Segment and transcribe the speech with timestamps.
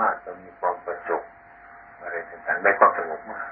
[0.00, 1.22] มากจะมีความประสบ
[2.02, 3.46] อะไรต่างๆได้ความสงบมาก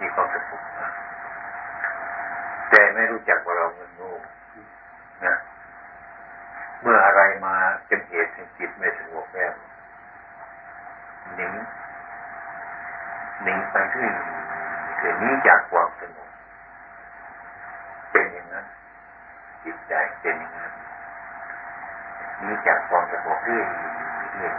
[0.00, 0.92] มีความสงบมาก
[2.70, 4.12] แต่ไม่รู้จักว่าเราเงินโง่
[5.24, 5.34] นะ
[6.80, 7.54] เมื่ออะไรมา
[7.86, 9.52] เป็นเหตุให้จิตไม่สงบแล้ว
[11.36, 11.46] หนี
[13.42, 14.08] หนีไปที่
[14.98, 16.28] คือนี้จากความสงบ
[18.10, 18.66] เป็นอย่างนั้น
[19.64, 20.72] จิตใจเป็นอย่างนั้น
[22.46, 23.66] นี้จากความสงบเรื่อย
[24.34, 24.54] เรื่อย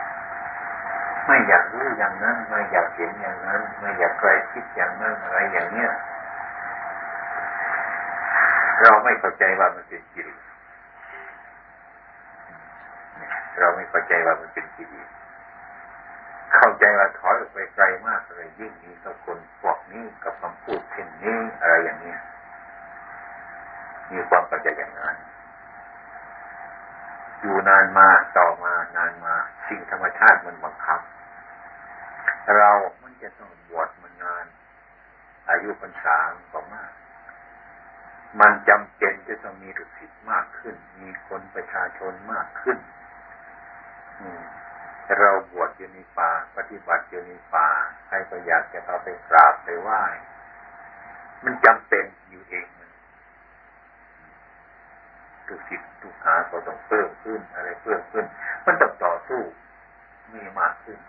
[1.28, 5.92] ไม่อยากรู้อย่างนั้นไม่อยากเห็นอย่างนั้นไม่อยากใกล้คิดอย่างนั้นอะไรอย่างเนี้ย
[8.82, 10.40] เราไม่เข้าใจว่ามันเป็นกิเลส
[13.59, 15.09] เราไม่เข้าใจว่ามันเป็นกิเลส
[16.56, 22.20] เข้าใจว่าถอยออกไปไกลมากเลยยิ่งนี้กับคนพวกนี้กับคำพูดเช่นนี้อะไรอย่างเนี้ย
[24.12, 25.16] มีความเข้าใจอย่างนั้น
[27.45, 29.35] อยู่นานมาต่อมานานมา
[29.67, 30.99] สิ่งธรรมชาติมันบังคับ
[32.58, 32.72] เรา
[33.03, 34.45] มันจะต้องบวชมันนาน
[35.50, 36.17] อายุพรรษา
[36.53, 36.92] ก็มาก
[38.39, 42.78] มันจำเป็นจะต้องมีดุสิตมากขึ้น มีคนประชาชนมากขึ้น
[45.20, 47.70] เราบวชอยู่ในป่า ปฏิบัติอยู่ในป่า
[48.08, 50.03] ใครก็อยากจะเอาไปกราบไปไหว้
[51.44, 52.67] มันจำเป็นอยู่เอง
[55.48, 58.26] ตุสิทธิ์ตุหาก็ต้องเพิ่มขึ้นอะไรเพิ่มขึ้น
[58.66, 59.42] มันต้องต่อสู้
[60.34, 61.00] มีมากขึ้น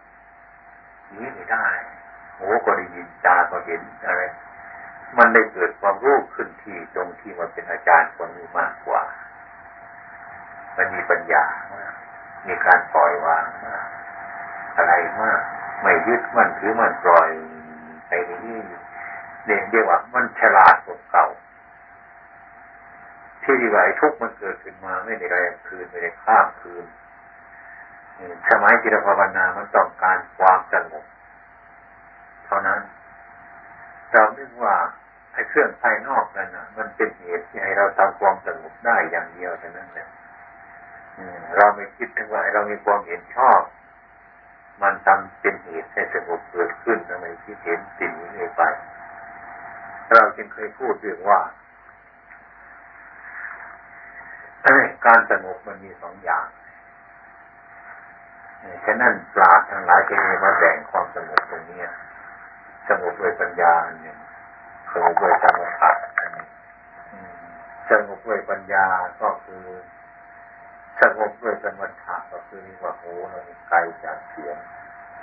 [1.15, 1.67] นี้ไม่ได้
[2.37, 4.23] โอ้ก็ได้ยินตาก็เห็นอะไร
[5.19, 9.03] มันได้เกิดความรู้ขึ้นที่ตรงที่มันเป็นอาจารย์คนนี้มากกว่า
[10.77, 11.95] มันมีปัญญามาก
[12.47, 13.87] มีการปล่อยวางมาก
[14.77, 15.41] อะไรมาก
[15.83, 17.29] ไม่ยึดมันถือมันปล่อย
[18.09, 18.13] ไป
[18.45, 18.59] นี่
[19.45, 21.27] เรียกเรียกว่ามันฉลาดกว่าเก่า
[23.47, 26.85] ที่ดีว่ไอ้ทุกมันเกิดขึ้นมาไม่ได้แรงคืนไม่ได้ข้ามคืน
[28.49, 31.05] สมัยจิตภาวนามันต้องการความสงบ
[32.47, 32.81] เท่านั้น
[34.13, 34.75] เราคิดว่า
[35.33, 40.09] ไอ้เครื่องภายนอกนั่นนะมันเป็นเหตุที่ให้เราทำความสงบได้อย่างเดียวเท่านั้นแหละ
[41.57, 43.61] เราไม่คิดถึงว่าเรามีความเห็นชอบ
[44.83, 48.63] มันทำเป็นเหตุให้สงบเกิดขึ้นทำไมคิดเห็นสิ่งนี้ไป
[50.15, 51.41] เราจึงเคยพูดเรื่องว่า
[55.07, 56.47] การสงบมันมีสองอย่าง
[58.85, 61.83] ฉะนั้นปราดทั้งหลายจะมีมาแบ่งความสงบตรงนี้
[62.89, 63.73] สงบด้วยปัญญา
[64.03, 64.19] หนึ่ง
[64.93, 66.47] สงบด้วยสมาธิอันนี้
[67.91, 68.87] สงบด้วยปัญญา
[69.23, 69.65] ก็คือ
[71.01, 74.57] สงบด้วยสมถะก็คือว่าโอ้เราไกลจากเสียง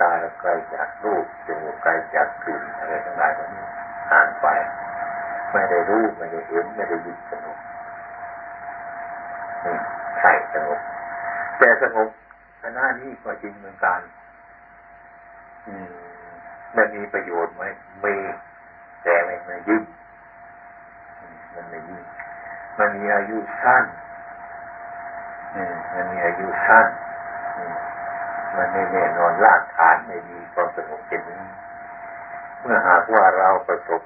[0.00, 3.66] ตาเราไกลจากรูปจมูกไกลจากกลิ่นอะไรทั้งหลายตรงนี้
[4.12, 4.46] อ่านไป
[5.52, 7.58] ไม่ได้รู้ไม่ได้เห็นไม่ได้ยินสงบ
[10.20, 10.80] ใช่สงบ
[11.58, 12.08] แต่สงบ
[12.62, 14.00] คณะนี้ก็จริงเหมือนกัน
[16.76, 17.62] มันมีประโยชน์ไหม
[18.04, 18.14] มี
[19.02, 19.82] แต่ไม่ไม่ยิ่ง
[21.54, 22.02] มันไม่ยิ่ง
[22.78, 23.84] มันมีอายุสั้น
[25.94, 26.86] มันมีอายุสั้น
[28.56, 31.42] มันไม่แน่นอนรากฐานไม่ดีความสงบเป็นนี้
[32.60, 34.02] เมื่อหากว่าเราประสบ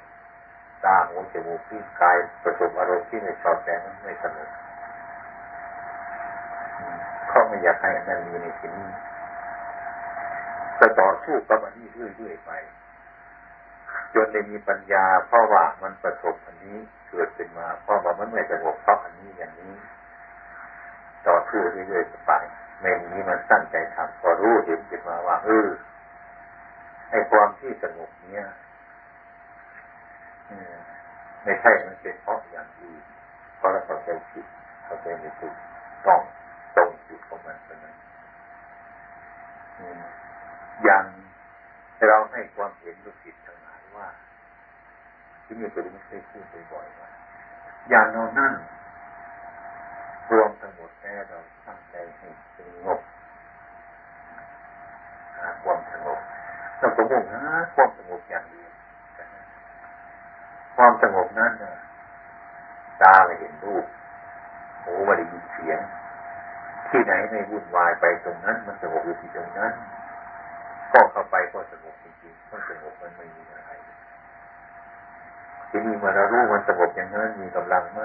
[0.85, 4.49] ตาหูจมูกที่กายประสบอารมณ์ที่ไม่ชอบแต่นั้นไม่สงบ
[7.38, 8.88] เขาไม่อยากให้อันนั้นมีในที่นี้
[10.78, 12.50] จะต่อสู้กับอันนี้เรื่อยๆไป
[14.15, 16.76] จนได้มีปัญญา เพราะว่ามันประสบอันนี้
[17.09, 19.75] เกิดขึ้นมา เพราะว่ามันไม่สงบเพราะอันนี้อย่างนี้
[21.26, 22.32] ต่อสู้เรื่อยๆไป
[22.81, 25.69] ไม่มีมันตั้งใจทำพอรู้เห็นขึ้นมาว่าเออ
[27.10, 28.47] ไอความที่สงบเนี้ย
[31.44, 33.03] ไม่ใช่มันเป็นเพราะอย่างอื่น
[33.56, 34.47] เพราะเราเข้าใจผิด
[34.84, 35.55] เข้าใจไม่ถูก
[36.06, 36.22] ต้อง
[37.09, 37.97] จุดของมันเป็นนั้น
[40.85, 41.05] อย่าง
[42.09, 44.09] เราให้ความเห็นลูกศิษย์ทั้งหลายว่า
[45.45, 47.09] ที่นี่ตัวนี้ไม่เคยพูดบ่อยๆว่า
[47.91, 48.53] อย่างเรานั่ง
[50.31, 53.01] รวมทั้งหมดแค่เราตั้งใจให้สงบ
[55.37, 56.19] หาความสงบ
[56.79, 57.43] เราสงบนะ
[57.75, 58.71] ความสงบอย่างเดียว
[60.77, 61.53] ความสงบนั้น
[63.03, 63.85] ตาไม่เห็นรูป
[64.85, 65.81] หูไม่ได้ยินเสียง
[66.90, 69.73] ที่ไหนไม่วุ่นวายไปตรงนั้น มันสงบอยู่ที่ตรงนั้น
[70.93, 73.70] ก็เข้าไปก็สงบจริงๆมันสงบมันไม่มีอะไร
[75.70, 78.00] ที่นี่เมื่อเรารู้มันสงบอย่างนั้นมีกำลังไหม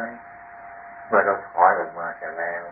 [1.07, 2.63] เมื่อเราถอยออกมาจะแล้ว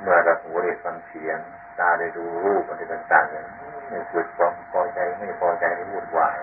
[0.00, 1.38] เมื่อเราหูได้ฟังเสียง
[1.78, 6.38] ตาได้ดูรูปอะไรต่างๆอย่างนี้ม่เกิดความพอใจไม่พอใจวุ่นวาย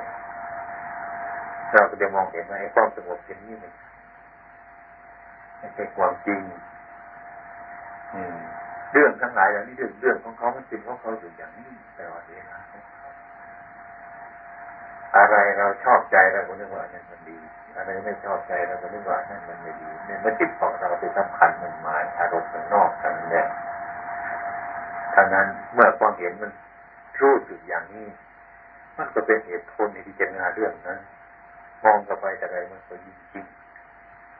[1.71, 6.41] เราก็จะมองเห็นว่าไอ้ความสงบเช่นนี้ไม่ใช่ความจริง
[8.91, 12.57] เรื่องทั้งหลายเหล่านี้เรื่องเรื่องของเขามันเป็นของเขาอยู่อย่างนี้ตลอดเวลา
[15.17, 17.37] อะไรเราชอบใจเราก็นึกว่านั่นมันดี
[17.75, 23.43] อะไรไม่ชอบใจเราก็นึกว่านั่นมันไม่ดีเนี่ยมันจิตของเราไปสำคัญมันหมายอารมณ์ข้างนอกทั้งนี้
[25.15, 26.51] ทางนั้นเมื่อความเห็นมัน
[27.21, 28.07] รู้สึกอย่างนี้
[28.97, 30.99] มันก็เป็นเหตุผลในที่จะงานเรื่องนั้น
[31.83, 33.45] มองกลับไปอะไรมันก็ยิ่งจริง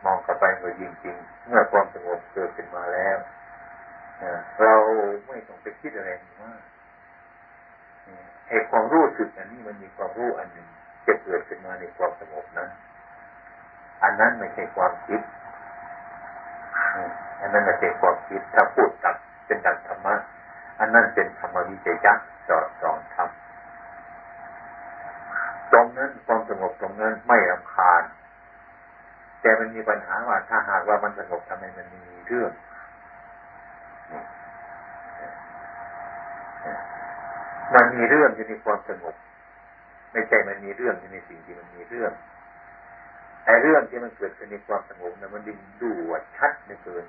[0.06, 1.16] มองกลับไปก็ยิ่งจริง
[1.48, 3.18] เมื่อความสงบเกิดขึ้นมาแล้ว
[4.62, 4.76] เรา
[5.28, 6.62] ไม่ต้องไปคิดอะไรมาก
[8.48, 10.68] ไอ้ความรู้สึกอันนี้มันมีความรู้อันหนึ่ง
[11.08, 12.70] จะเกิดขึ้นมาในความสงบนั้น
[14.04, 15.22] อันนั้นไม่ใช่ความคิด
[17.42, 19.16] อันนั้นไม่ใช่ความคิด ถ้าพูดกับ
[19.46, 20.16] เป็นดังธรรมะ
[20.80, 23.30] อันนั้นเป็นธรรมวิจยักษ์จอดจองธรรม
[25.72, 28.04] ตรงนั้นความสงบตรงนั้นไม่รำคาญ
[29.42, 32.52] แต่มันมีปัญหาว่าถ้าหากว่ามันสงบทำไมมันมีเรื่อง
[37.74, 39.16] มันมีเรื่องอยู่ในความสงบ
[40.12, 42.12] ไม่ใช่มันมีเรื่องอยู่ในสิ่งที่มันมีเรื่อง
[43.46, 47.06] ไอ้เรื่องที่มันเกิดขึ้นในความสงบนั้นมันดิ้นดูว่าชัดในเกิน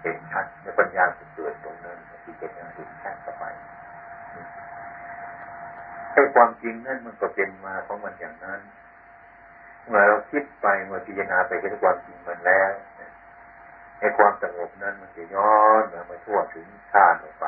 [0.00, 1.04] เห็นชัดในปัญญา
[1.36, 3.44] เกิดตรงนั้นที่เป็นอย่างที่ชัดต่อไป
[6.12, 8.60] ไอ้ความจริงนั่นมันก็เป็นมาของมันอย่างนั้น
[9.88, 12.70] เมื่อเราคิดไปเมื่อพิจารณาไปเห็นความจริงมันแล้ว
[14.02, 17.46] ไอ้ความสงบนั้นมันจะย้อนมาทั่วถึงชาติไป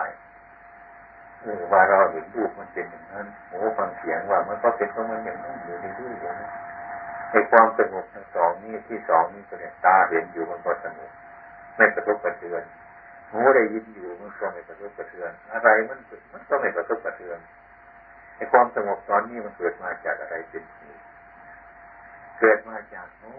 [1.41, 6.53] เออว่าเราเห็นรูปมันเป็นอย่างนั้นโอ้ฟังเสียงว่ามันก็เป็นของมันอย่างนั้นอยู่ในรูปอย่างนั้น
[7.31, 11.11] ในความสงบทั้งสองนี้ที่สองนี้ก็เนี่ยตาเห็นอยู่มันก็สงบ
[11.77, 12.63] ไม่กระทบกระเทือน
[13.31, 15.99] หูได้ยินอยู่มันก็ไม่กระทบกระเทือน อะไรมัน
[16.33, 17.39] มันก็ไม่กระทบกระเทือน
[18.37, 21.03] ในความสงบตอนนี้มันเกิดมาจากอะไรเป็นเหตุ
[22.39, 23.35] เกิดมาจากโน้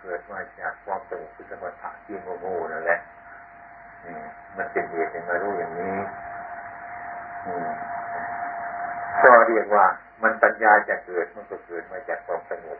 [0.00, 3.00] เกิดมาจากความสงบคือสมถะที่โง่ๆนั่นแหละ
[4.56, 5.96] มันเป็นเหตุให้มารู้อย่างนี้
[9.22, 9.86] ก็เรียกว่า
[10.22, 12.78] มันปัญญาจะเกิดมันก็เกิดมาจากความสงบ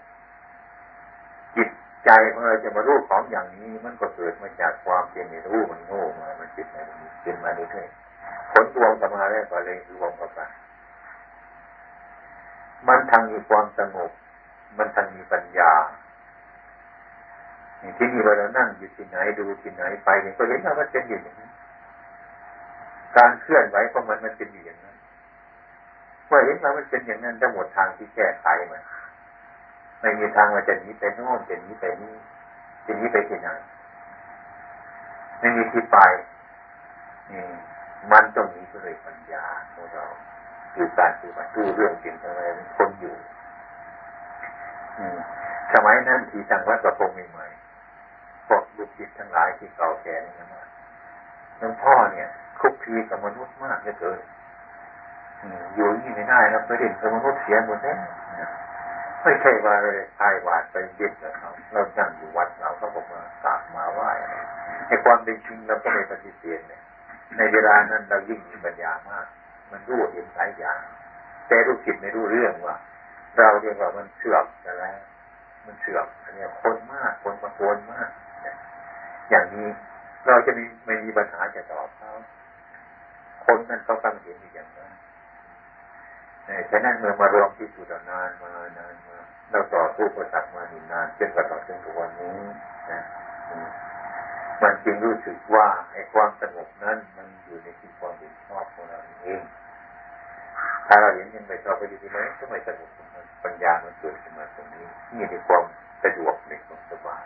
[1.56, 1.68] จิต
[2.04, 6.86] ใจของเราจะมารู้ของอย่างนี้ มันก็เกิดมาจากความเป็นไม่รู้มันโง่มา มันจิตมัน
[7.22, 10.40] เป็นมาเรื่อยๆผลรวมกันมาแล้วก็เลยรวมกันไป
[12.88, 14.10] มันทางมีความสงบ
[14.78, 15.72] มันทางมีปัญญา
[17.98, 21.48] ที่นี่เรานั่งอยู่ที่ไหนดูที่ไหนไปเนี่ยก็เห็นว่ามันเป็นอย่างนี้
[23.16, 24.96] การเคลื่อนไหวของมันมันเป็นอย่างนั้น
[26.26, 28.82] เมื่อเห็นว่ามันเป็นอย่างนั้นจะหมดทางที่แก้ไขมัน
[30.00, 32.14] ไม่มีทางว่าจะหนีไปโน่นจะหนีไปนี่
[32.86, 33.48] จะหนีไปที่ไหน
[35.38, 35.98] ไม่มีที่ไป
[37.32, 37.42] นี่
[38.12, 39.44] มันต้องมีด้วยปัญญา
[39.74, 40.04] ของเรา
[40.74, 42.42] คือการคือมาดูเรื่องจริงอะไร
[42.76, 43.14] คนอยู่
[45.72, 47.46] สมัยนั้นที่จังวัดประพงใหม่
[48.76, 50.64] ลูกศิษย์ทั้งหลายที่เก่าแก่นี่นะ
[51.58, 52.28] หลวงพ่อเนี่ย
[52.60, 54.20] คุกคีกับมนุษย์มากเลยเกิน
[55.74, 57.96] อยู่นี่ไม่ได้แล้วไปเด่นกับมนุษย์เสียหมดแล้ว
[59.22, 64.10] ไม่ใช่ว่าเลยทายหวาดไปเย็ดกับเขาเรานั่งอยู่วัดเราเขาบอกมากราบมาไหว้
[64.86, 66.82] ในความเป็นจริงเราก็ไม่ปฏิเสธเนี่ย
[67.36, 69.26] ในเวลานั้นเรายิ่งมีปัญญามาก
[69.70, 70.80] มันรู้เห็นหลายอย่าง
[71.48, 72.76] แต่รู้จิตไม่รู้เรื่องว่า
[73.38, 74.96] เราเรียกว่ามันเสื่อมแล้ว
[75.66, 78.08] มันเสื่อมอันนี้คนมากคนประโคนมาก
[79.30, 79.68] อย่างนี้
[80.26, 82.12] เราจะมีไม่มีปัญหาจะตอบเขา
[83.44, 84.92] คนนั้นเขาตั้งเห็นอย่างนั้น
[86.70, 89.18] ฉะนั้นเมื่อมารวมที่สุดนานมานานมา
[89.50, 92.38] เราต่อสู้ประสักมาหนานจนกระทั่งถึงวันนี้
[92.90, 93.00] นะ
[94.62, 99.42] มันจึงรู้สึกว่าไอ้ความสงบนั้นมันอยู่ในที่ความเห็นชอบของเราเอง
[100.86, 102.90] ถ้าเราเห็นยังไงชอบไปอยู่ที่ไหนก็ไม่สงบ
[103.44, 105.64] ปัญญามันเกิดขึ้นมาตรงนี้นี่ในความ
[106.04, 107.24] สะดวกในความสบาย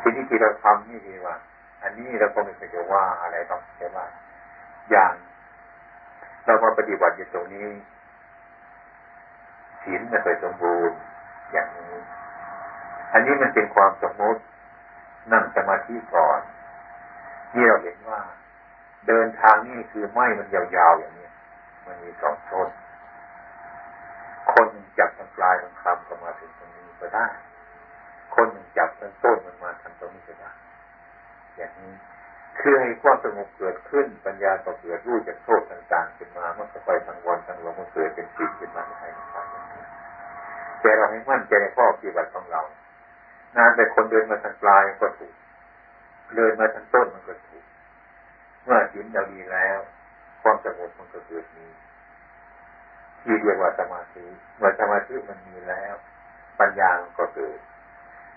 [0.00, 1.36] ทีนี้ที่เราทำนี่คือว่า
[1.82, 3.98] อันนี้เราก็ไม่เคยจะว่าอะไรต้องใช่ไหม
[4.90, 5.12] อย่าง
[6.44, 7.68] เรามาปฏิบัติอยู่ตรงนี้
[9.82, 10.96] ศีลไม่เคยสมบูรณ์
[11.52, 11.94] อย่างนี้
[13.12, 14.40] อันนี้มันเป็นความสมมติ
[15.32, 16.40] นั่งสมาธิก่อน
[17.54, 18.20] นี่เราเห็นว่า
[19.08, 21.28] เดินทางนี่คือไม้มันยาวๆอย่างนี้
[21.86, 22.68] มันมีสองต้น
[24.52, 27.26] คนจับทางปลายทางคำก็มาถึงตรงนี้ก็ได้
[28.76, 30.50] จับทางต้นมันมาทางตรงนี้ก็ได้
[31.56, 31.92] อย่างนี้
[32.60, 39.04] คือให้ความสงบเกิดขึ้นปัญญาก็เกิดรู้จากโทษต่างๆขึ้นมามันก็ไปทางวันทางลมมันเกิดเป็นจิตขึ้นมาในใจ
[40.80, 42.62] แต่เราให้มั่นใจในข้อปฏิบัติของเรา
[43.56, 45.34] นานแต่คนเดินมาทางปลายก็ถูก
[46.36, 47.64] เดินมาทางต้นมันก็ถูก
[48.64, 49.78] เมื่อจิตเราดีแล้ว
[50.42, 51.66] ความสงบมันก็เกิดมี
[53.22, 54.24] ที่เรียกว่าสมาธิ
[54.56, 55.94] เมื่อสมาธิมันมีแล้ว
[56.60, 57.58] ปัญญาก็เกิด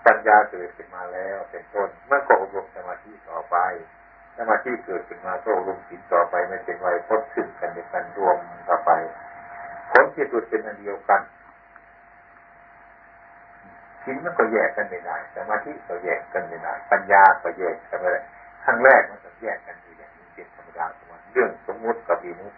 [0.06, 3.56] ปัญญาเกิดขึ้นมาแล้วเป็นต้นเมื่อก็อบรมสมาธิต่อไป
[4.36, 8.36] สมาธิเกิดขึ้นมาก็ลงสินต่อไปไม่เป็นไรพดขึ้นกันในการรวม
[8.68, 8.90] ต่อไป
[9.90, 11.20] ผลที่สุดเป็นอันเดียวกัน
[14.04, 18.20] สินมันก็แยกกันไม่ได้สมาธิก็แยกกันไม่ได้ปัญญาก็แยกกันไม่ได้
[18.64, 22.54] ครั้งแรกมันก็แยกกันอยู่อย่างนี้เป็นธรรมดาของมันเรื่องสมมุติกับวิมุต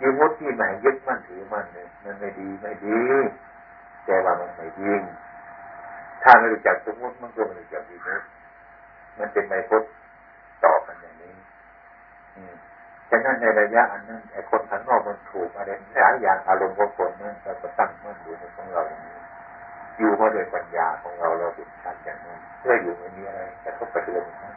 [0.00, 3.00] วิมุตที่ไหนยึดมั่นถือมั่นเนี่ยมันไม่ดีไม่ดี
[4.04, 5.02] แต่ว่ามันไม่ยิง
[6.22, 8.22] ถ้าไม่รู้จักสมมุติมันก็ไม่รู้จักวิมุต
[9.18, 9.82] มันเป็นไมพุท
[10.64, 11.34] ต่อกันอย่างนี้
[13.10, 19.18] ฉะนั้นในระยะอันนั้นไอ้คนข้างนอกมันถูกอะไรหลายอย่างอารมณ์ของคนนั้นเราก็ตั้งมั่นอยู่ในของเราอย่างนี้
[19.98, 24.54] อยู่มาโดยปัญญาของเราเราเห็นชัดอย่างนั้เพื่ออยู่ไม่มีอะไรแต่ก็กระเทือนนะ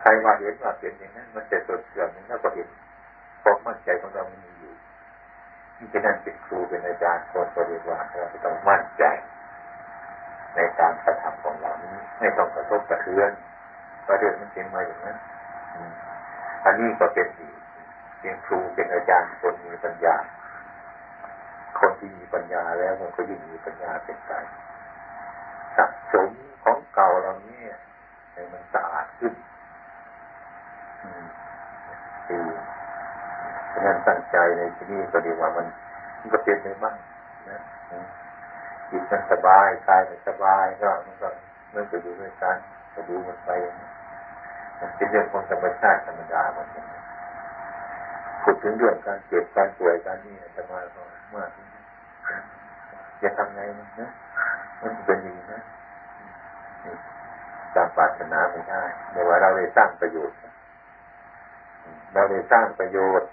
[0.00, 2.68] ใครมาเห็นว่าเป็นอย่างนั้นมันจะสดเสื่อมนั้นก็เห็น
[3.42, 4.72] ความมั่นใจของเราไม่มีอยู่
[5.76, 9.04] ที่ฉะนั้นเป็นครูเป็นอาจารย์คนปฏิบัติเราต้องมั่นใจ
[10.54, 13.30] ในการกระทำของเรานี้ไม่ต้องกระทบกระเทือน
[14.06, 15.16] ประเด็นมันเป็นมาอย่างนั้น
[16.64, 17.56] อันนี้ก็เป็นอีก
[18.20, 20.16] เป็นครูเป็นอาจารย์คนมีปัญญา
[21.78, 24.32] คนที่มีปัญญาแล้วมันก็ยิ่งมีปัญญาเป็นไป
[25.76, 26.30] สะสม
[26.62, 27.60] ของเก่าเรานี้
[28.32, 29.34] ให้มันสะอาดขึ้น
[32.26, 32.44] คือ
[33.72, 35.66] ฉะนั้นตั้งใจในที่นี้ก็ดีว่ามัน
[36.18, 36.96] มันก็เป็นไปบ้าง
[37.48, 37.60] นะ
[38.90, 41.28] จิตมันสบายกายมันสบายก็มันก็
[41.74, 42.56] มันก็อยู่ด้วยกัน
[42.94, 43.50] ก็ดูมันไป
[44.80, 46.68] มันเป็นเรื่องของธรรมชาติธรรมดาหมัน
[48.42, 51.02] พูดถึงเรื่องการเจ็บการป่วยการนี่จะมาก็
[51.34, 51.50] มาก
[53.22, 53.60] จะทำไง
[54.00, 54.10] นะ
[54.82, 55.62] มันเป็นอย่างนี้นะ
[57.74, 60.36] ตามปรารถนาไม่ได้แต่ว่าเราได้สร้างประโยชน์
[62.14, 63.28] เราได้สร้างประโยชน์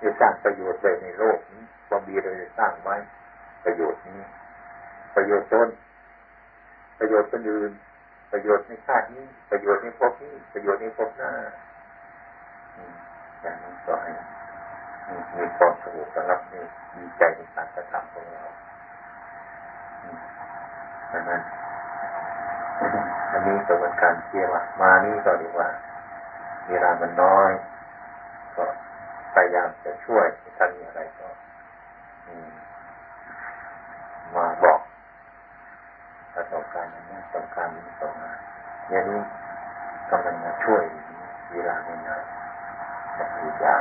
[0.00, 2.96] ได้สร้างประโยชน์เลยในโลกนี้ ความดีเราสร้างไว้
[3.64, 4.20] ประโยชน์นี้
[5.14, 5.68] ประโยชน์ตน
[6.98, 7.70] ประโยชน์คนอื่น
[8.32, 11.32] ประโยชน์ในชาตินี้ ประโยชน์ในภพนี้ ประโยชน์ในภพหน้า
[13.42, 14.12] อย่างนี้ก็ให้
[15.36, 16.62] มีความสงบระงับนี่
[16.96, 18.44] มีใจในการกระทำของเรา
[21.12, 21.40] ดังนั้น
[23.30, 24.48] อันนี้ก็เป็นการเที่ยว
[24.80, 25.68] มานี่ก็เรีกว่า
[26.68, 27.50] เวลามันน้อย
[28.56, 28.64] ก็
[29.34, 31.28] พยายามจะช่วยถ้ามีอะไรก็
[34.34, 34.80] มาบอก
[36.32, 38.30] ถ้าต้องการอย่างนี้ต้องการนี้ต้องมา
[38.90, 39.20] อย่างนี้
[40.10, 40.82] กำลังมาช่วย
[41.52, 42.22] เวลาไม่นาน
[43.16, 43.76] จะพยายา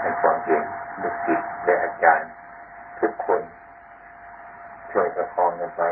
[0.00, 0.62] ให้ความเก่ง
[1.02, 2.30] ลูกศิษย์และอาจารย์
[3.00, 3.40] ทุกคน
[4.92, 5.82] ช่วยประคองกันไป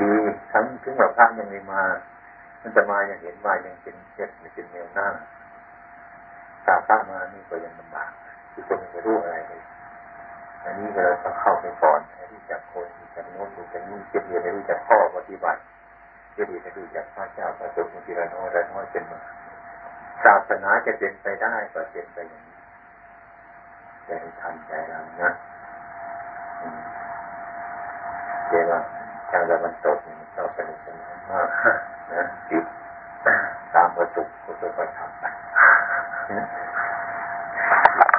[0.00, 0.12] ดี
[0.52, 1.82] ทั้งถึงว่าพระยังไม่มา
[2.60, 5.08] มันจะมายังเห็นว่ายังเป็นเจ็ดเป็นแนวหน้า
[6.66, 8.10] ตาพระมานี่ก็ยังลำบาก
[8.52, 9.62] คือคนไม่รู้อะไรเลย
[10.64, 15.60] อันนี้เราต้องเข้าไปก่อนให้รู้จักคนรู้จักโน้นรู้จักนี่เจ็บเรียนรู้จักข้อปฏิบัติ
[16.34, 19.18] เจ็บเรียนรู้จักพระเจ้าพระสงฆ์ทีละน้อยละน้อยเป็นมา
[20.24, 22.58] ศาสนาจะเป็นไปได้ก็เป็นไปอย่างนี้
[24.04, 25.30] ใจทันใจเรานะ
[28.48, 28.72] เดี๋ยว
[29.30, 31.48] ทางตะวันตกมันชอบสนุกสนานมาก
[32.12, 32.64] นะจิต
[33.74, 35.24] ตามประตุกก็จะไปทำไป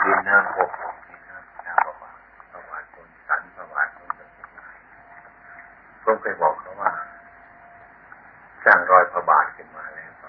[0.06, 0.72] ดินน้ำอก
[1.08, 2.18] ดินน้ำน้ำประวัติ
[2.52, 4.62] ประวัติคนสันประวัติคนเป็นยังไง
[6.04, 6.92] ผมเคยบอกเขาว่า
[8.64, 10.28] สร้างรอยพระบาทขึ้นมาแล้วก็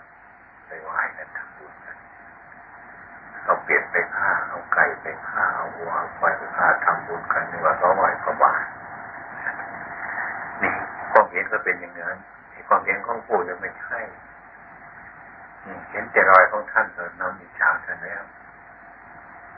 [0.66, 1.96] ไปไหว้กันทำบุญกัน
[3.44, 8.64] เอาเปลี่ยนไปฆ่าเอาไก่ไปฆ่าเอาวัวควายไปฆ่าทำบุญกันนี่ว่าเขาไหว้พระบาท
[10.62, 10.72] นี่
[11.12, 12.16] ความเห็นก็เป็นอย่างนั้น
[12.68, 13.98] ความเห็นของผู้ยังไม่ใช่
[15.90, 18.22] เห็นแต่รอยของท่านเถิดนำอิจฉาท่านแล้ว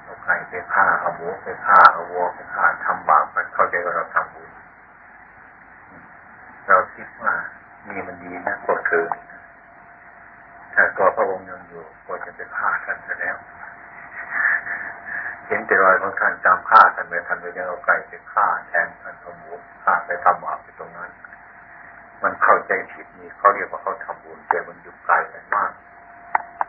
[0.06, 4.50] เอาไก่ไปฆ่าเอาหมูไปฆ่าเอาวัวไปฆ่าทำบาปมันเข้าใจว่าเราทำบุญ
[6.66, 7.34] เราคิดว่า
[7.88, 9.06] นี่มันดีนะกดคือ
[10.74, 13.36] ถ้าตัวพระองค์ยังอยู่ก็จะไปฆ่าท่านซะแล้ว
[15.46, 19.52] เห็นแต่รอยของท่านจำฆ่าท่านไปท่านไปยังเอาไก่ไปฆ่าแทนท่านเอาหมู
[19.84, 21.10] ฆ่าไปทำบาปไปตรงนั้น
[22.22, 25.72] มันเข้าใจผิดนี่เขาเรียกว่าเขาทำบุญแต่มันอยู่ไกลกันมาก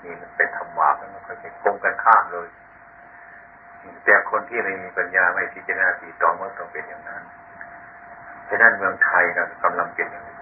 [0.03, 2.47] นี่มันเป็นธรรมะมันไม่ค่อยจะคงกันข้ามเลย
[4.03, 7.23] แต่คนที่ไม่มีปัญญาไม่พิจารณาตีตองว่าต้องเป็นอย่างนั้น
[8.49, 10.37] ฉะนั้นเมืองไทยเรากำลังเป็นอย่างนี้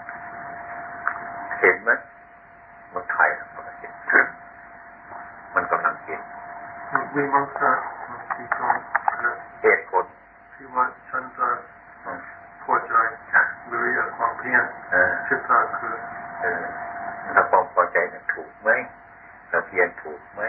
[1.60, 1.89] เห็นไหม
[2.89, 3.92] เมืองไทยมันกำลังเป็น
[5.56, 6.20] มันกำลังเป็น
[7.15, 7.72] มีมังสะ
[8.36, 8.75] ที่ตรง
[9.62, 10.06] เหตุผล
[10.54, 11.48] ที่ว่าฉันจะ
[12.63, 12.94] พอใจ
[13.70, 14.63] วิริยะความเพียร
[15.27, 15.96] ชิตตาคือ
[17.34, 18.70] ถ้าความพอใจนั้นถูกไหม
[19.50, 20.42] เราเพียรถูกไหม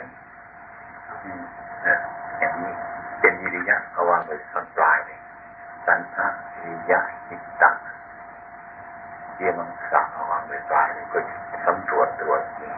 [2.39, 2.75] อย่างนี้
[3.21, 5.19] เป็นวิริยะเอาวางไว้ตอนปลายเลย
[5.87, 7.71] สันทะวิริยะจิตตะ
[9.37, 11.19] เยี่ยมังสาเอาวางไปตายก็
[11.67, 12.71] สำรวจตรวจนี่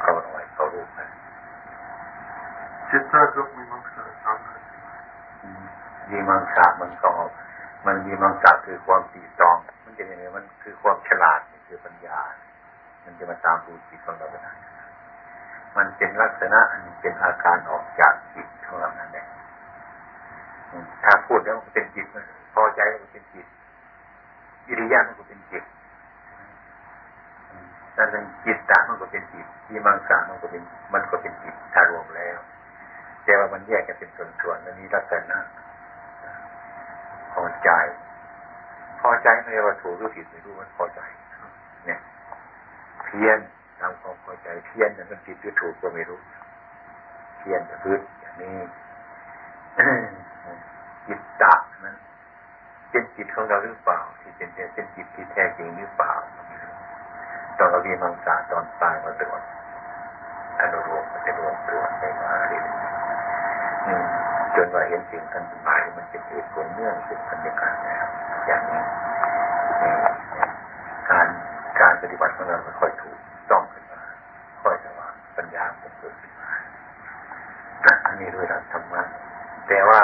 [0.00, 1.00] เขาหน่อยเขารู้ไหม
[2.90, 4.38] จิตตากับมีมังสาสาม
[6.10, 7.08] มีมังสามันก็
[7.86, 12.18] มันมีมังสาคือความตีตอง มันจะยังไงมันคือความฉลาดคือปัญญา
[13.04, 14.52] มันจะมาตามดูจิตของเราได้
[15.76, 19.26] มันเป็นลักษณะอันเป็นอาการออกจากจิตของเรานั่นเอง
[21.04, 22.06] ถ้าพูดแล้วมันเป็นจิต
[22.54, 23.46] พอใจมันเป็นจิต
[24.68, 25.64] อิริยามันก็เป็นจิต
[27.96, 30.62] นั่นเป็นจิตตามันก็เป็นจิตที่มังสามันก็เป็น
[30.94, 32.38] มันก็เป็นจิตถ้ารวมแล้ว
[33.24, 35.38] แต่ว่ามันแยกกันเป็นส่วนๆนั่นนี่ลักษณะ
[37.32, 37.70] พอใจ
[39.00, 41.00] พอใจไม่ว่าถูกหรือผิดไม่รู้มันพอใจ
[41.86, 42.00] เนี่ย
[43.04, 43.38] เพียน
[43.80, 46.20] ตามความพอใจเพียนมันผิดหรือถูกก็ไม่รู้
[47.38, 48.56] เพียนพื้นอย่างนี้
[51.06, 51.96] จิตตะนั้น
[52.90, 56.12] เป็นจิตของเราหรือเปล่า ที่เป็นเป็นจิตที่แท้จริงหรือเปล่า
[57.58, 59.42] ตอนเราเรียนมังสาตอนตายมาตรวจ
[60.58, 62.64] อนุรวมมันจะรวมตรวจไปมาเรื่อย
[64.54, 68.06] จนว่าเห็นสิ่งทั้งหลายมันเป็นเหตุผลเนื่องเป็นบรรยากาศแล้ว
[68.46, 68.82] อย่างนี้
[71.10, 71.26] การ
[71.80, 73.18] การปฏิบัติของเราค่อยถูก
[73.50, 74.00] ต้องขึ้นมา
[74.62, 76.50] ค่อยจะว่าปั ญาผมเกิดขึ้นมา
[78.04, 79.02] อันนี้ด้วยหลักธรรมะ
[79.68, 80.00] แต่ว่า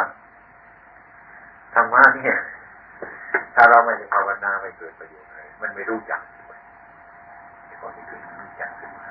[1.75, 2.37] ธรรมะเนี่ย
[3.55, 6.59] ถ้าเราไม่ได้ภาวนาไม่เกิดประโยชน์เลยมันไม่รู้จักด้วย
[7.81, 9.09] ข้อนี้คือรู้จักขึ้นมา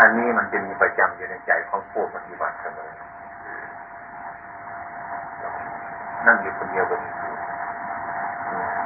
[0.00, 2.90] อันนี้มันจะมีประจำอยู่ในใจของผู้ปฏิบัติเสมอ
[6.26, 7.08] นั่งอยู่คนเดียวก็มี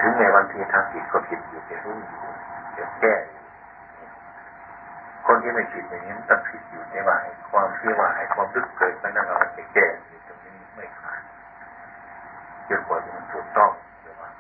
[0.02, 2.20] ถึงในวันที่ทางผิดก็ผิดอยู่จะรู้อยู่
[2.76, 3.14] จะแก้
[5.26, 7.16] คนที่ไม่ผิดอย่างนี้ต้องผิดอยู่ในว่า
[7.50, 9.86] ความที่ว่าความลึกเกิดไปนั่นเราจะแก้
[10.26, 11.20] ตรงนี้ไม่ขาด
[12.68, 13.70] จนกว่าจะมันถูกต้อง
[14.02, 14.30] เดี๋ยวว่า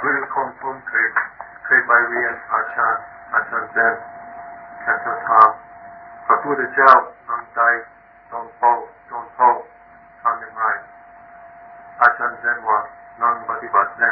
[0.00, 1.06] คือคนคนเคย
[1.64, 3.94] เคยไปเรียนอาจารย์อาจารย์เซน
[4.84, 6.92] ค่จะทำพระพุทธเจ้า
[7.28, 7.60] นั่งใจ
[8.30, 8.60] ตรงโพ
[9.08, 9.38] ตรงโพ
[10.22, 10.62] ทำยังไง
[12.00, 12.78] อาจารย์เซนว่า
[13.22, 14.10] นั่งปฏิบัติเน่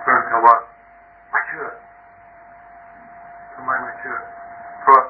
[0.00, 0.56] เพื่อนเขาว่า
[1.30, 1.66] ไม่เชื่อ
[3.52, 4.16] ทำไมไม่เชื่อ
[4.80, 5.00] เพราะ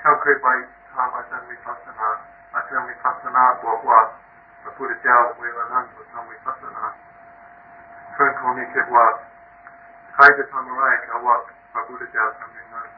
[0.00, 0.48] เขาเค ยไป
[0.94, 2.08] ทำอาจารย์มีพัฒนา
[2.54, 4.00] อาจารย์มีพัฒนาบอกว่า
[4.62, 6.84] พระพุทธเจ้าเวลานั่งทำมีพัฒนา
[8.12, 9.06] เพื่อนคนนี้คิดว่า
[10.14, 11.36] ใครจะทำอะไรเขาว่า
[11.72, 12.88] พระพุทธเจ้าทำอย่างนั้น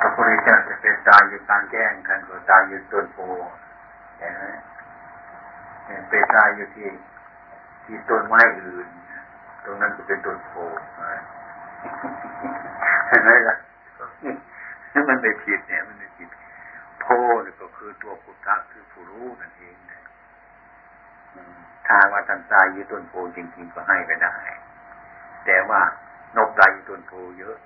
[0.00, 3.18] พระพุทธเจ้าจะเป็นตายอยู่กลารแก้งกันก็ตายอยู่ต้นโพ
[4.18, 4.44] เห็นไหม
[6.08, 6.88] เป็นตายอยู่ที่
[7.84, 8.88] ที่ต้นไม้อื่น
[9.64, 10.52] ตรงนั้นก็เป็นต้นโพ
[13.08, 13.56] เห็นไหมล่ะ
[14.92, 16.28] นั่นมันไม่ผิดเนี่ยมันไม่ผิด
[17.00, 17.06] โพ
[17.44, 20.00] นี่ก็คือตัวพุทธะคือผู้รู้นั่นเองนะ
[21.86, 24.34] ถ้าว่าท่านตายอยู่ต้นโพจริงๆก็ให้ไปได้
[25.46, 25.80] แต่ว่า
[26.36, 27.56] นกตายอยู่ต้นโพเยอะ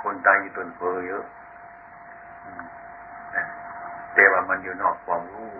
[0.00, 1.24] คนตายอยู่ต้นโพเยอะ
[4.14, 5.52] แต่ว่ามันอยู่นอกความรู้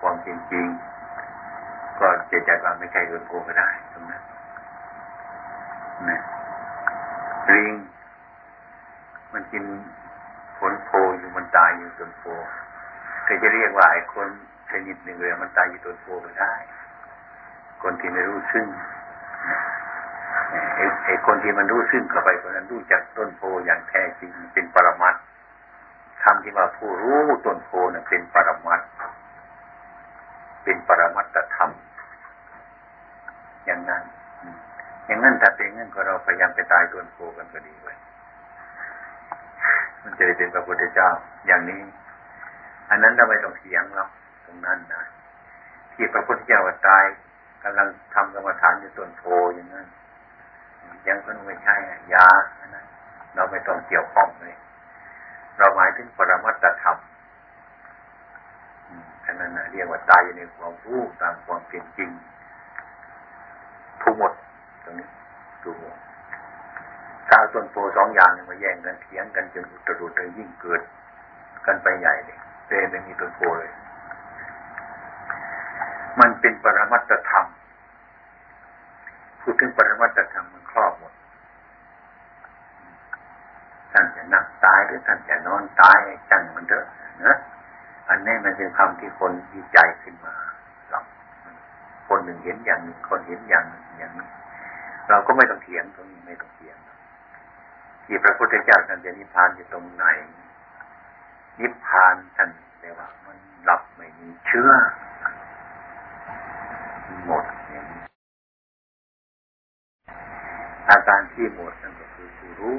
[0.00, 4.22] ความจริงๆก็เจะจัดว่าไม่ใช่ต้นโพก็ได้ตรงนั้น
[6.08, 6.20] นะ
[7.48, 7.72] ลิง
[9.32, 9.64] มันกิน
[10.58, 12.24] ผลโพอยู่มันตายอยู่ต้นโพ
[13.26, 14.28] ก็จะเรียกว่าไอ้คน
[14.70, 16.54] ชนิดหนึ่งเลยมันตายอยู่ต้นโพไม่ได้
[17.82, 18.66] คนที่ไม่รู้ซึ่ง
[21.04, 25.14] ไอ้คนที่มันรู้ซึ่งเข้าไปคนนั้นรู้จักต้นโพอย่างแท้จริงเป็นปรมัต
[26.22, 28.80] คำที่ว่าผู้รู้ต้นโพนั่นเป็นปรมัต
[30.64, 31.70] เป็นปรมัตธรรม
[33.66, 34.02] อย่างนั้น
[35.06, 37.94] อย่างนั้นถ้าเป็นงั้นก็เราพยายามไปตายต้นโพกันก็ดีไว้
[40.02, 41.10] มันจะได้เป็นพระพุทธเจ้า
[41.46, 41.80] อย่างนี้
[42.90, 44.04] อันนั้นเราไม่ต้องเถียงเรา
[44.44, 45.02] ตรงนั้นนะ
[45.92, 47.04] ที่พระพุทธเจ้าตาย
[47.64, 49.22] กำลังทำกรรมฐานอยู่ต้นโพ
[49.54, 49.86] อย่างนั้น
[51.08, 51.76] ยังก็ไม่ใช่
[52.14, 52.28] ยา
[52.60, 52.86] อันนั้น
[53.34, 54.54] เราไม่ต้องเกี่ยวข้องเลย
[55.58, 56.96] เราหมายถึงปรมัตธรรม
[59.24, 62.10] อันนั้นเรียกว่าตายอยู่ในความรู้ตามความเป็นจริง
[64.02, 64.32] ทุกหมด
[64.84, 65.06] ตรงนี้
[65.64, 65.72] ดู
[67.34, 70.82] ถ้าต้นโพสองอย่างมาแย่งกันเถียงกันจนอุตรุดเลยยิ่งเกิด
[71.66, 73.72] กันไปใหญ่เลยเตไม่มีต้นโพเลย
[76.20, 77.46] มันเป็นปรมัตธรรม
[79.40, 81.12] พูดถึงปรมัตธรรมมันครอบหมด
[83.92, 85.98] ท่านจะนั่งตายหรือท่านจะนอนตาย
[86.30, 86.86] จังมันเถอะ
[87.24, 87.36] นะ
[88.08, 90.34] อันนี้มันเป็นคำที่คนดีใจขึ้นมา
[90.90, 91.04] หรอก
[92.08, 94.26] คนหนึ่งเห็นอย่างหนึ่งคนเห็นอย่างหนึ่งอย่างนี้
[95.08, 96.76] เราก็ไม่ต้องเถียงตรงนี้ไม่ต้องเถียง
[98.04, 100.04] ที่พระพุทธเจ้าท่านจะนิพพานอยู่ตรงไหน
[101.60, 102.48] นิพพานท่าน
[102.80, 103.36] แต่ว่า มัน
[103.68, 104.70] ดับไม่มีเชื้อ
[107.26, 107.84] หมดเนี่ย
[110.90, 112.76] อาการที่หมดนั่นก็คือผู้รู้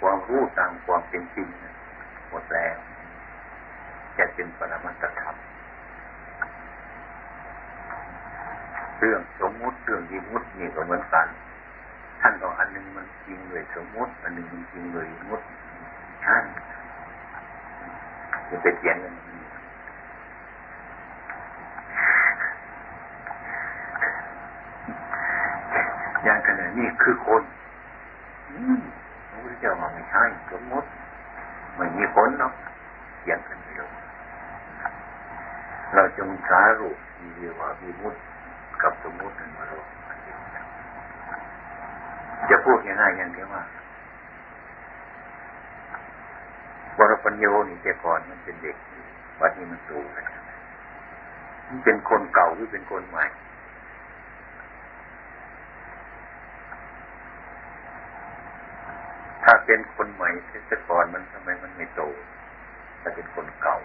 [0.00, 1.48] ความรู้ตามความเป็นจริง
[2.30, 2.76] หมดแล้ว
[4.18, 5.36] จะเป็นปรมัตธรรม
[8.98, 11.26] เรื่องสมมุติเรื่องยิมุตินี่ก็เหมือนกัน
[12.26, 15.44] ท่านบอกอันหนึ่งมันจริงเลยสมมุติ อันหนึ่งมันจริงเลยยิมุติ
[16.22, 16.36] ใช่
[18.48, 19.12] จะไปเถียงกัน
[26.24, 27.42] อย่างกันเลยนี่คือคน
[29.28, 30.88] พระพุทธเจ้ามาไม่ใช่สมมติ
[31.76, 32.52] ไม่มีคนเนาะ
[33.20, 33.86] เถียงกันเดียว
[35.94, 38.14] เราจงสารุที่เรียกว่าวิมุต
[38.82, 39.86] กับสมมติมาโลก
[42.50, 43.62] จะพูดง่ายๆอย่างเดียวว่า
[46.98, 48.76] บรปัญโยนี่แต่ก่อนมันเป็นเด็ก
[49.40, 50.26] วันนี้มันโตแล้ว
[51.68, 53.24] มันเป็นคนเก่าหรือเป็นคนใหม่
[59.44, 60.30] ถ้าเป็นคนใหม่
[60.68, 62.02] แต่ก่อนมันทำไมมันไม่โต
[63.00, 63.78] ถ้าเป็นคนเก่า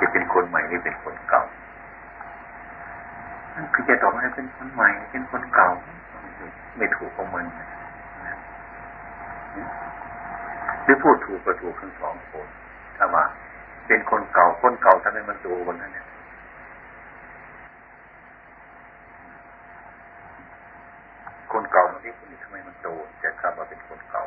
[0.00, 1.42] จะเป็นคน ใหม่หรือเป็นคนเก่า
[3.72, 5.68] คือจะตอบว่าเป็นคนใหม่ เป็นคนเก่า
[6.76, 7.44] ไม่ถูกของมัน
[10.84, 12.46] หรือพูดถูกก็ถูกทั้งสองคน
[12.96, 13.24] ถ้าว่า
[13.86, 16.06] เป็นคนเก่าคนเก่าทำไมมันโตคนนั้นเนี่ย
[21.52, 22.88] คนเก่าตรงนี้คนนี้ทำไมมันโต
[23.22, 24.24] จะคำว่าเป็นคนเก่า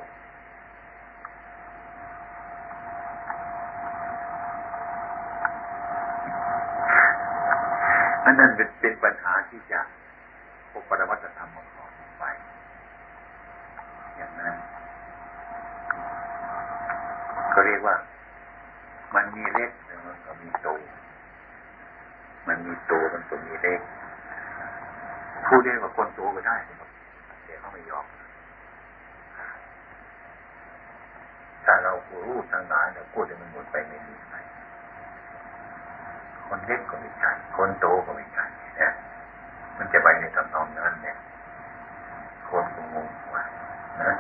[8.26, 9.80] อันนั้นเป็นปัญหาที่จะ
[10.72, 11.86] พบปรมัตธรรมของเรา
[12.20, 12.24] ไป
[14.18, 14.56] อย่างนั้น
[17.54, 17.96] ก็เรียกว่า
[19.16, 20.68] มันมีเล็กแต่มันก็มีโต
[22.48, 23.80] มันมีโตมันก็มีเล็ก
[25.48, 26.56] พูดได้ว่าคนโตก็ได้
[27.46, 28.06] แต่เขาไม่ยอม
[31.66, 38.44] ถ้าเรารู้ทั้งหลายเราพูดให้มันหมดไปไม่มีไคนเล็กก็ไม่ใช่คนโตก็ไม่ใช่
[38.78, 38.91] เนี่ย
[39.78, 41.15] มันจะไปในทำนองนั้นเนี่ย
[42.50, 43.44] คนก็งงว่า
[44.02, 44.12] นะ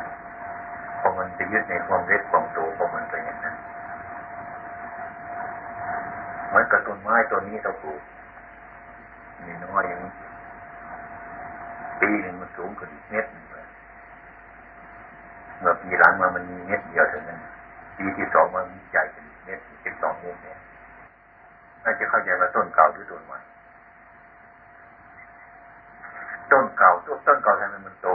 [0.99, 3.55] พอมันไปยึดในความเล็กความโตของมันไปอย่างนั้น
[6.47, 8.01] เหมือนกับต้นไม้ต้นนี้เราปลูก
[9.45, 10.11] นี่น้อยอย่างนี้
[12.01, 13.67] ปีหนึ่งมันสูงขึ้นเม็ดหนึ่งเลย
[15.59, 17.39] เมื่อปีหลังมามันมีเม็ดเดียวเท่านั้น
[17.97, 20.57] ปีที่สองมันใหญ่เป็นเม็ดเป็นสองเม็ดเนี่ย
[21.85, 23.39] น่าจะเข้าใจว่าต้นเก่าหรือต้นใหม่
[26.51, 28.09] ต้นเก่าต้นต้นเก่าทำไมมันโต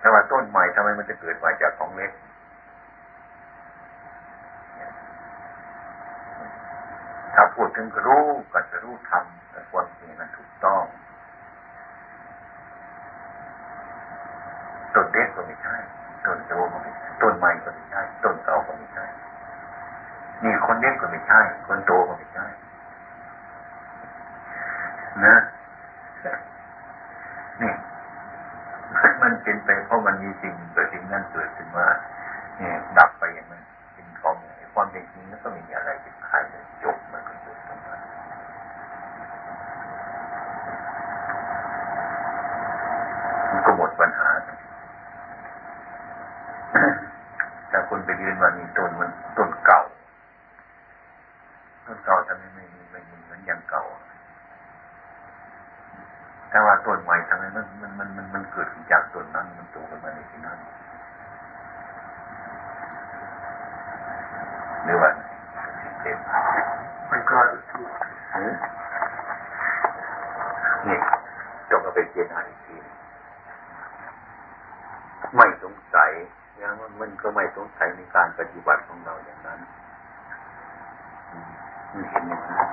[0.00, 2.12] แต่ว่าต้นใหม่ทำไมมันจะเกิดมาจากของเล็ก
[7.34, 10.82] ถ้าพูดถึงรู้ก็จะรู้ทำแต่ความจริงมันถูกต้อง
[14.94, 15.76] ต้นเล็กก็ไม่ใช่
[16.26, 18.87] ต้นโตก็ไม่ใช่ต้นใหม่ก็ไม่ใช่ต้นเก่าก็ไม่
[20.44, 22.46] นี่คนเล็กก็ไม่ใช่ คนโตก็ไม่ใช่
[25.24, 25.36] นะ
[27.62, 27.72] นี่
[29.22, 31.86] มันเป็นไปเพราะมันมีสิ่งเกิดสิ่งนั้นเกิดขึ้นมา
[32.56, 34.36] เนี่ยดับไปอย่างนั้นเป็นของ
[34.74, 38.00] ความเป็นจริงแล้วก็ไม่มีอะไรเป็นใครเลยจบมันก็จบตรงนั้น
[43.50, 44.28] มันก็หมดปัญหา
[47.70, 49.80] ถ้าคนไปยืนว่ามีต้นมันต้นเก่า
[51.86, 53.84] ต้นเก่าทำไมไม่มีไม่มีเหมือนอย่างเก่า
[56.50, 60.58] แต่ว่าต้นใหม่ทำไมมันมันมันมันมันเกิดจากต้นนั้น มันโตขึ้นมาในที่นั้น
[64.84, 65.10] หรือว่า
[66.00, 66.18] เต็ม
[67.10, 67.38] มันก็
[67.70, 67.88] ถูก
[70.88, 70.98] นี่
[71.70, 72.76] จงเอาไปเจนอ่านอีกที
[75.36, 76.10] ไม่สงสัย
[76.62, 79.60] ยังมันก็ไม่สงสัยในการปฏิบัติของเราอย่างนั้น
[81.92, 82.68] มันเห็นอย่างนั้น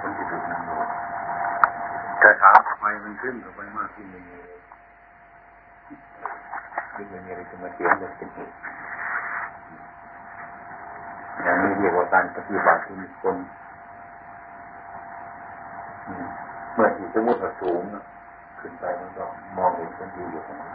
[0.00, 0.76] คนที่ดูนั่งดู
[2.20, 4.38] แต่ถามทำไมมันขึ้นกับไปมากที่ไม่มี
[6.94, 8.52] ที่ไมาเสียงเลยเป็นเหตุ
[11.42, 13.36] อย่างนี้เรียกว่าการปฏิบัติที่มีคน
[16.74, 17.82] เมื่อที่สมมติว่าสูง
[18.60, 19.24] ขึ้นไปมันก็
[19.56, 20.68] มองเห็นคนดีอยู่ตรงนั้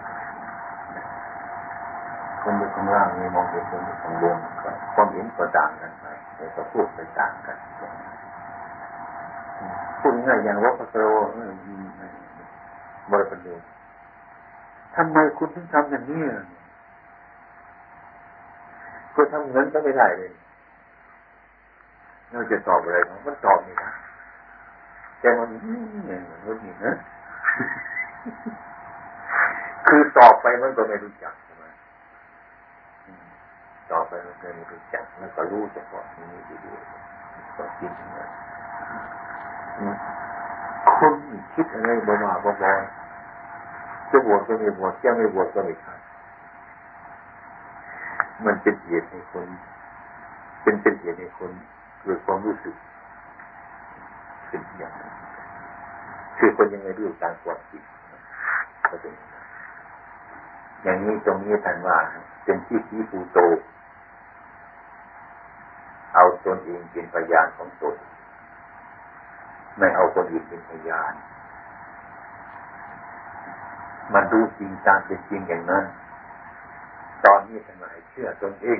[2.41, 4.37] คนอยู่ข้างล่างนี่มองเห็นคนอยู่ข้างบน
[4.93, 7.57] ความเห็นก็ต่างกันไปแต่ก็พูดไปต่างกัน
[9.99, 10.95] พูดง่ายอย่างว่าพระโส
[13.11, 13.61] บริบร
[14.95, 16.23] ทำไมคุณถึงทำอย่างนี้
[19.15, 20.31] ก็ทำเงินก็ไม่ได้เลย
[22.31, 22.97] เราจะตอบอะไร
[23.27, 23.89] มันตอบไม่ได้
[25.19, 25.47] แต่มัน
[26.07, 26.93] เนี่ยมันนี่นะ
[29.87, 31.65] คือตอบไปมันก็ไม่รู้จักใช่ไหม
[33.91, 38.27] ต่อไปมันก็ไม่รู้จักแล้วก็รู้เฉพาะนี้ดีๆก็คิดนะ
[40.97, 41.13] คน
[41.53, 46.02] คิดอะไรบ้าๆบ้าๆจะบวชก็ไม่บวชจะไม่บวชก็ไม่ทำ
[48.45, 49.47] มันเป็นเหตุให้คน
[50.63, 51.51] เป็นเป็นเหตุให้คน
[52.01, 52.75] เกิดความรู้สึก
[54.49, 55.11] เป็นอย่างนั้น
[56.37, 57.83] คือคนยังไงรู้ตามความจริง
[58.89, 59.13] ก็เป็น
[60.83, 61.97] อย่างนี้ตรงนี้ท่านว่า
[62.43, 63.39] เป็นที่ที่ภูโต
[66.13, 67.95] เอาตนเองเป็นพยานของตน
[69.77, 71.13] ไม่เอาคนอื่นเป็นพยาน
[74.13, 75.83] มันรู้จริงตามเป็นจริงอย่างนั้น
[77.53, 78.79] นี้ท่านหมายเชื่อตนเอง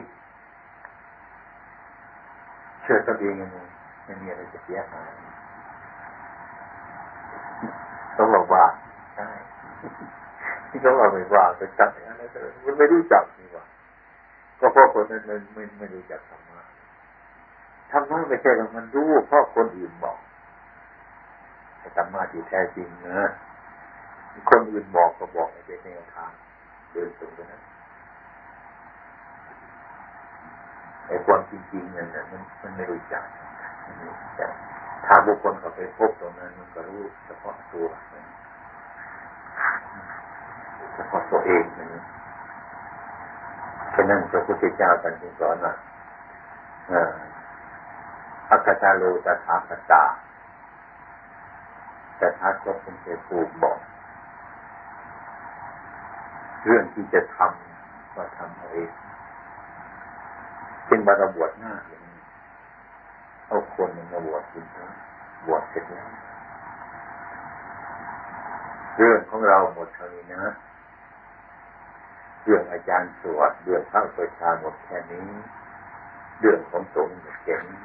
[2.82, 3.58] เชื่อตนเองยังไง
[4.06, 5.12] ไม่มีอะไรจะเสียหาย
[8.18, 8.64] ต้องบอกว่า
[9.16, 9.28] ใช่
[10.70, 13.66] ที่เขาบอกไม่ว่าไปจับอะไรก็มันไม่รู้จักนี่ว่า
[14.60, 16.62] ก็เพราะคนนั้นมันไม่ไม่รู้จักธรรมะ
[17.92, 20.18] ธรรมะไม่ใช่ว่ามันรู้เพราะคนอื่นบอก
[21.98, 23.20] ธรรมะที่แท้จริงนะ
[24.50, 26.32] คนอื่นบอกก็บอกในเป็นแนวทาง
[26.92, 27.62] เดินตรงไปนั้น
[31.08, 33.24] ไอ้ความจริงๆนั่นมันมันไม่รู้จัก
[34.36, 34.46] แต่
[35.06, 37.88] ถ้าบุคคลเขาไปพบตรงนั้นมันก็รู้เฉพาะตัว
[40.96, 42.04] เฉพาะตัวเองนะ
[43.94, 45.74] ฉะนั้นพระพุทธเจ้าท่านจึงสอนว่า
[48.50, 50.04] อัคตาโลตถาคตา
[52.18, 53.80] แต่ถ้าก็เป็นเผู้บอก
[56.64, 58.90] เรื่องที่จะทำก็ทำอาเอง
[60.94, 62.20] เป็นบารบวชหน้าอย่างนี้
[63.48, 64.66] เอาคนมาบวชคุณ
[65.48, 66.10] บวชเสร็จแล้ว
[68.98, 70.44] เรื่องของเราหมดเท่านี้นะ
[72.44, 75.28] เรื่องอาจารย์สวดเรื่องพระประชาหมดแค่นี้
[76.40, 77.80] เรื่องของสงฆ์หมดแค่นี้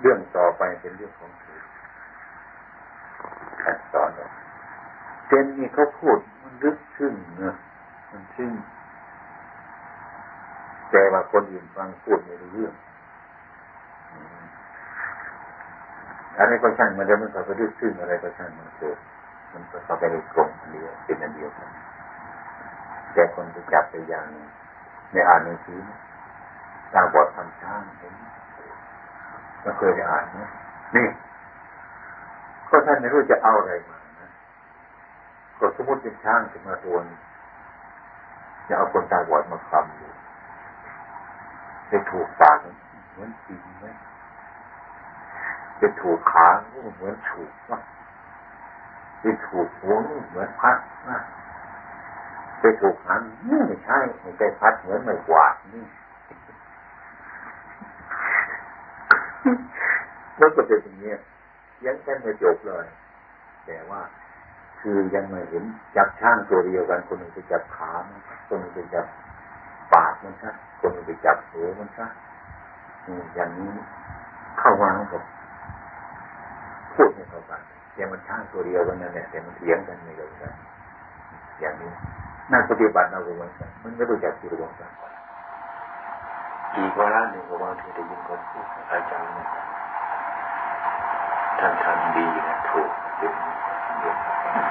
[0.00, 1.62] เรื่องต่อไปเป็นเรื่องของเธอ
[3.62, 4.10] ขั้นตอน
[5.28, 7.54] เจนนี่เขาพูดมันลึกซึ้งนะ
[8.10, 8.52] มันซึ้ง
[10.90, 12.74] แต่ว่าคนอื่นฟังพูดไม่รู้เรื่อง
[16.38, 18.98] อะไรก็ช่างมันจะมันก็ไปลึกซึ้งอะไรก็ช่างมันเกิด
[19.52, 21.70] มันก็เข้าไปในกลมอันเดียวเป็นอันเดียวกัน
[23.12, 24.26] แต่คนจะจับไปอย่าง
[25.12, 25.80] ในอ่านหนังสือ
[26.92, 28.14] ตาบอดทำช้างเห็น
[29.64, 30.48] ก็เคยได้อ่านนะ
[30.96, 31.06] นี่
[32.68, 34.28] ก็ท่านไม่รู้จะเอาอะไรมานะ
[35.58, 37.04] ก็สมมติเป็นช้างจะมาโดน
[38.68, 40.10] จะเอาคนตาบอดมาคำอยู่
[41.92, 43.86] จะถูกปากเหมือนจริงไหม
[45.80, 46.48] จะถูกขา
[46.96, 47.80] เหมือนถูกว่า
[49.22, 49.96] จะถูกหัว
[50.28, 50.76] เหมือนพัด
[51.08, 51.18] นะ
[52.60, 55.84] ไปถูกหันไม่ใช่ไม่ใช่พัดเหมือนไม่กวาดนี่
[60.40, 61.12] มันก็เป็นอย่างนี้
[61.84, 62.86] ยังแค่ไม่จบเลย
[63.66, 64.00] แต่ว่า
[64.80, 65.64] คือยังไม่เห็น
[65.96, 69.29] จับช่างตัวเดียวกัน คนหนึ่งไปจับขามันคนหนึ่งไปจับปาก
[70.22, 72.06] มันซะคนไปจับหัวมันซะ
[73.34, 73.70] อย่างนี้
[74.58, 75.22] เข้ามากับ
[76.94, 77.60] พูดไม่เข้ากัน
[77.94, 80.52] แต่มันช่างตัวเดียวกันนั่นแหละแต่มันเถียงกันไม่เข้ากัน
[81.60, 81.90] อย่างนี้
[82.52, 84.90] นักปฏิบัติเราเหมือนกันมันไม่รู้จักที่รู้กัน
[86.74, 89.32] อีกวาระหนึ่งก็บางทีได้ยินคนพูดอาจารย์
[91.60, 93.32] ท่านทำดีนะถูกเป็น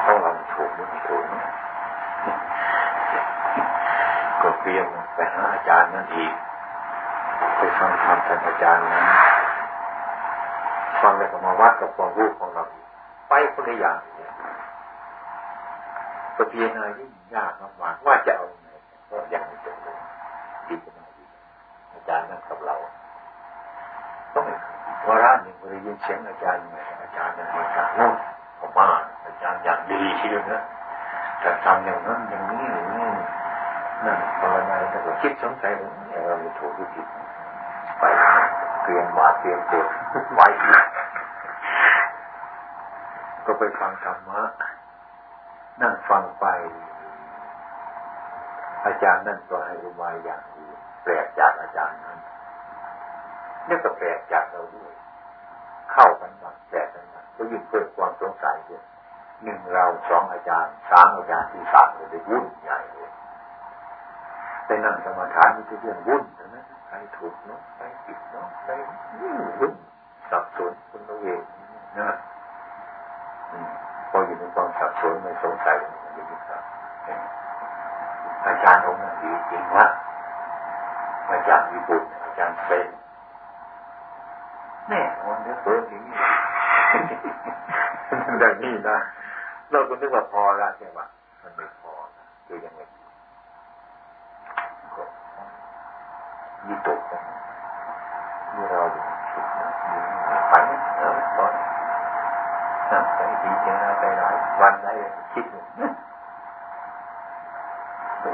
[0.06, 1.24] ต้องเราถูกไม่ถูก
[4.42, 6.34] ก็เปลี่ยนไปหาอาจารย์นั่นอีก
[7.58, 9.06] ไปฟังธรรมท่านอาจารย์นั้น
[11.02, 12.64] ฟังแล้วก็มาวัดกับความรู้ของเรา
[13.30, 14.32] ไปคนละอย่างเนี่ย
[16.36, 18.70] ก็เพียงอะไรที่ยากมากว่าจะเอาไง
[19.10, 19.98] ก็ยังไม่จบเลย
[20.68, 21.24] ดีจะมาดี
[21.94, 22.76] อาจารย์นั่งกับเรา
[24.34, 24.46] ต้อง
[25.08, 28.14] วาระหนึ่งเรายินเสียงอาจารย์ไงอาจารย์นั่นมาจากโน่น
[28.60, 28.88] ออกมา
[29.26, 30.64] อาจารย์อย่างดีทีเดียวนะ
[31.40, 33.08] แต่ทำอย่างนั้นอย่างนี้อย่างนี้
[34.06, 35.92] นั่นภาวนาแต่ก็คิดสงสัยว่า
[36.28, 37.08] เราถูกหรือผิด
[38.00, 38.04] ไป
[38.84, 39.86] เตรียมบาดเตรียมเจ็บ
[40.34, 40.48] ไว้
[43.46, 44.42] ก็ไปฟังธรรมะ
[45.82, 46.46] นั่งฟังไป
[48.86, 50.66] อาจารย์นั่นก็ให้อุบายอย่างดี
[51.04, 52.20] แปลกจากอาจารย์นั้น
[53.68, 54.94] นี่ก็แปลกจากเราด้วย
[55.92, 58.84] เข้ากันบ้างแปลกกันก็ยิ่งเพิ่มความสงสัยด้วย
[59.44, 63.09] หนึ่งเราสองอาจารย์สามอาจารย์ที่สามเลยวุ่นใหญ่เลย
[64.70, 66.24] ไปนั่งสมาทานมีเรื่องวุ่น
[66.56, 68.72] นะใครถูกเนาะใครผิดเนาะใคร
[69.60, 69.74] วุ่น
[70.30, 71.42] สับสนคนเราเอง
[72.00, 72.10] นะ
[74.10, 76.62] พออยู่ในความสับสนไม่สงสัยมันจะยิ่งครับ
[78.46, 79.86] อาจารย์องค์นั้นดีจริงว่า
[81.32, 82.88] อาจารย์ญี่ปุ่นอาจารย์เป็น
[84.90, 86.16] แน่วันนี้เปิดอย่างนี้
[88.42, 88.98] ดังนี้นะ
[89.72, 91.00] เราก็นึกว่าพอล้วใช่ไหม
[91.42, 91.92] มันไม่พอ
[92.48, 92.82] คือยังไง
[96.68, 97.22] ยิ่ตกนะ
[98.52, 98.82] เมื่อเรา
[99.32, 99.68] สุดนะ
[100.50, 100.54] ไป
[100.98, 101.52] เออตอน
[102.90, 104.92] นั่งไปดีเจนะไปหลายวันได้
[105.34, 105.56] คิดต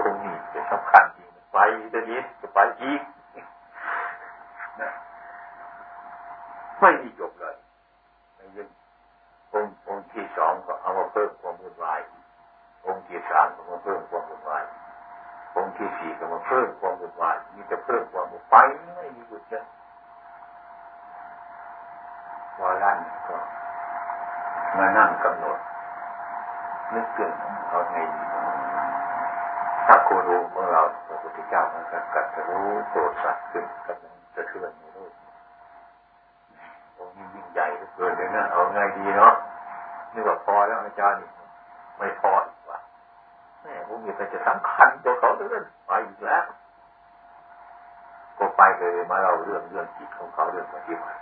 [0.07, 1.57] รงนี้เป็นสำคัญจริงไป
[1.91, 3.01] เดี๋ยวนี้จะไปอีก
[6.79, 7.55] ไม่มีจบเลย
[8.35, 8.67] ไม่ยึด
[9.53, 11.99] องค์องค์ที่สองก็เอามาเพิ่มความวุ่นวาย
[12.85, 14.63] องค์ที่สามก็มาเพิ่มความวุ่นวาย
[15.55, 18.65] องค์ที่สี่ก็มาเพิ่มความวุ่นวายมีแต่เพิ่มความวุ่นวาย
[18.97, 19.63] ไม่มีหยุดเลย
[22.59, 23.37] วันละนี้ก็
[24.77, 25.57] มานั่งกำหนด
[26.93, 27.33] นึกเกิน
[27.67, 28.21] เขาไงดี
[29.85, 35.11] ถ้าโครูของเราพระพุทธเจ้ามันก็กัดจะรู้โปรดสัตว์ขึ้นกำลังจะเทือนในโลก
[36.97, 37.65] ตรงนี้ยิ่งใหญ่
[37.95, 39.33] เกินเลยนะเอาไงดีเนาะ
[40.13, 41.19] นี่ว่าพอแล้วอาจารย์
[41.97, 42.31] ไม่พอ
[43.95, 46.45] ผมมีแต่จะสำคัญตัวเขาเรื่องไปอีกแล้ว
[48.37, 51.19] ก็ไปเลยมาเราเรื่องเรื่องจิตของเขาเรื่องปฏิบัติ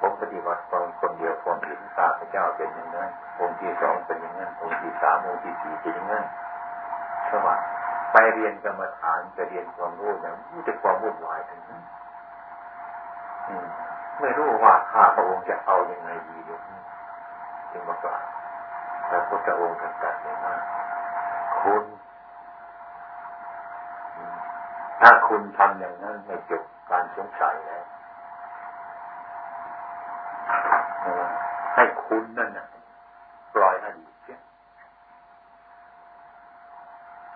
[0.00, 3.08] ผมปฏิบัติตอนคนเดียวความเห็นข้าพระเจ้าเป็นอย่างนั้น
[3.40, 6.24] องค์ที่สองเป็นอย่างนั้นองค์ที่สามองค์ที่สี่เป็นอย่างนั้น
[7.28, 7.56] สว่า
[8.12, 11.82] ไปเรียนกรรมฐานจะเรียนความรู้อย่างนี้จะความวุ่นวายทั้งนั้น
[14.20, 16.80] ไม่รู้ว่าข้าพระองค์จะเอาอยัางไงดีเดี๋ยวนี้
[17.70, 18.16] จึงมากล่า
[19.08, 20.54] พระพุทธองค์ท่านตรัสเลยว่า
[21.62, 21.84] คุณ
[25.00, 27.84] ถ้าคุณทำอย่างนั้นไม่จบการสงสัยแล้ว
[31.74, 32.66] ให้คุณนั่นนะ
[33.54, 34.40] ปล่อยอดีตเสีย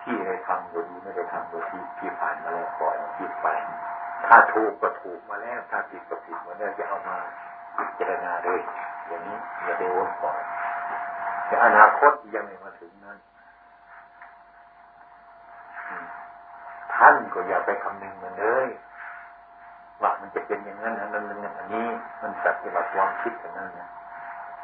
[0.03, 3.47] ที่ได้ทำโดยดีไม่ได้ทำโดยที่ที่ผ่านมาแล้วปล่อยคิดไป
[4.27, 7.17] ถ้าถูกก็ถูกมาแล้ว ถ้าผิดก็ผิดมาแล้วจะเอามา
[7.77, 8.61] พิจารณาเลย
[9.07, 10.39] อย่างนี้อย่าไปวนปล่อย
[11.47, 13.19] แต่อนาคตยังไม่มาถึงนั้น
[16.97, 18.69] ท่าน ก็อย่าไปคำนึงมันเลย
[20.03, 21.25] ว่ามันจะเป็นอย่างนั้นอันนั้น
[21.59, 21.87] อันนี้
[22.23, 23.89] มันสัตว์ที่ว่าความคิดอย่างนั้นนะ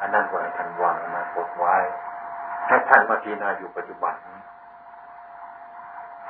[0.01, 1.77] อันนั้นก็ให้ท่านวางอนาคตไว้
[2.67, 4.39] ให้ท่านมาพิจารณาอยู่ปัจจุบันนี้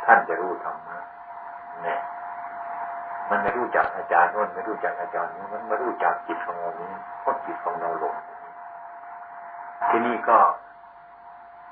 [0.04, 0.98] ท่านจะรู้ธรรมะ
[1.82, 2.00] เนี่ย
[3.30, 8.16] มันไม่รู้จักอาจารย์นู้นไม่รู้จักอาจารย์นี้มันไม่รู้จักจิตของเรานี้เพราะจิตของเราหลง
[9.88, 10.38] ที่นี่ก็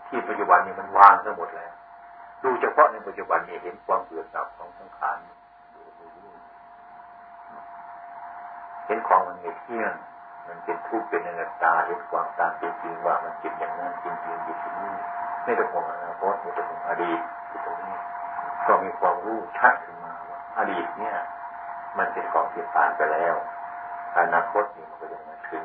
[0.07, 1.72] ที่ปัจจุบันนี้มันวางทั้งหมดแล้ว
[2.42, 5.18] ดูเฉพาะในปัจจุบันนี้เห็นความเกิดดับของสังขาร
[8.87, 9.92] เห็นของมันไม่เที่ยง
[10.46, 14.92] มันเป็นทุกข์เป็นอนัตตาเห็นความตามเป็นจริงว่ามันจิตอย่างนั้นจริงจริงอยู่ที่นี่
[15.44, 17.96] ไม่ต้องห่วงอนาคตไม่ต้องห่วงอดีตอยู่ตรงนี้
[18.66, 21.16] ก็มีความรู้ชัดขึ้นมาว่าอดีตเนี่ย
[21.99, 23.35] มันเป็นของที่ผ่านไปแล้ว
[24.18, 25.64] อนาคตนี่มันก็จะมาถึง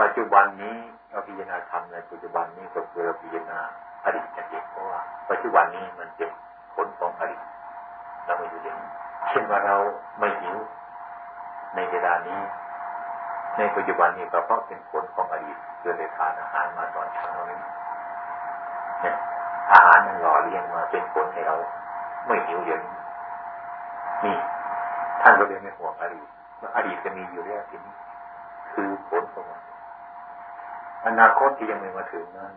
[0.00, 0.76] ปัจจุบันนี้
[1.10, 3.60] เราพิจารณาธรรมในปัจจุบันนี้ก็คือเราพิจารณา
[4.04, 6.30] อดีตนั่นเองเพราะว่าปัจจุบันนี้มันเป็น
[6.74, 7.42] ผลของอดีต
[8.24, 8.78] เราไม่อยู่เอง
[9.28, 9.76] เช่นว่าเรา
[10.18, 10.56] ไม่หิว
[11.74, 12.38] ในเวลานี้
[13.58, 17.58] ในปัจจุบันนี้ก็เพราะเป็นผลของอดีตเกิดได้ทานอาหารมาตอนเช้านี้
[19.00, 19.14] เนี่ย
[19.72, 21.56] อาหารมันหล่อเลี้ยงมาเป็นผลให้เรา
[22.26, 22.82] ไม่หิวอย่าง
[24.24, 24.36] นี่
[25.20, 26.28] ท่านก็เลยไม่ห่วงอดีต
[26.60, 27.94] ว่าอดีตจะมีอยู่แล้วทีนี้
[28.72, 29.62] คือผลของมัน
[31.06, 32.52] อนาคตที่ยังไม่มาถึงนั้น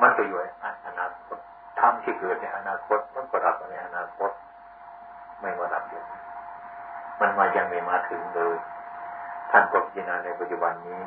[0.00, 0.46] มันก็อยู่ใน
[0.86, 1.38] อนาคต
[1.80, 4.30] ทำที่เกิดในอนาคตมันก็ดับในอนาคต
[5.40, 6.04] ไม่มาดับเดี๋ยว
[7.20, 8.56] มันมายังไม่มาถึงเลย
[9.50, 11.02] ท่านก็พิจารณาในปัจจุบันนี้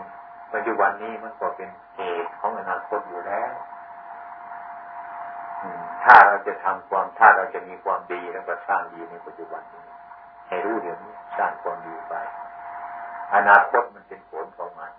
[0.53, 3.51] ปัจจุบันนี้มันก็เป็นเหตุของอนาคตอยู่แล้ว
[6.03, 9.85] ถ้าเราจะทำความถ้าเราจะมีความดีแล้วก็สร้างดีในปัจจุบันนี้
[10.47, 12.13] ให้รู้เดี๋ยวนี้สร้างความดีไป
[13.35, 14.91] อนาคตมันเป็นผลของมัน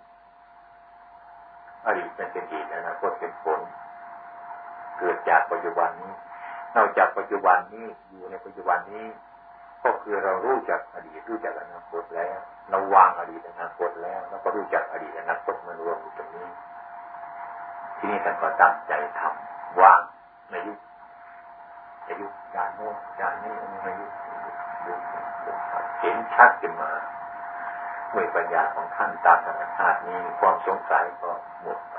[1.85, 3.59] อดีตมันเป็นเหตุอนาคตเป็นผล
[4.99, 6.13] เกิดจากปัจจุบันนี้
[6.75, 9.05] นอกจากปัจจุบันนี้อยู่ในปัจจุบันนี้
[9.83, 12.37] ก็คือเรารู้จักอดีตรู้จักอนาคตแล้ว
[12.69, 16.47] เราวางอดีตอนาคตแล้วแล้วก็รู้จักอดีตอนาคตมันรวมอยู่ตรงนี้
[17.97, 20.01] ที่นี่ท่านก็ตั้งใจทำวาง
[20.49, 20.73] ไม่ยุ
[22.07, 24.05] จะยุจานโน้นจานนี้ไม่ยุ
[25.99, 26.91] เห็นชัดขึ้นมา
[28.13, 31.31] ด้วยปัญญาของท่านตามธรรมชาตินี้ความสงสัยก็
[31.61, 31.97] หมดไป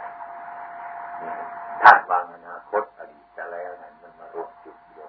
[1.82, 5.08] ท่านวางอนาคตอดีตจะแล้วนั้นมันมารวมจุดเดียว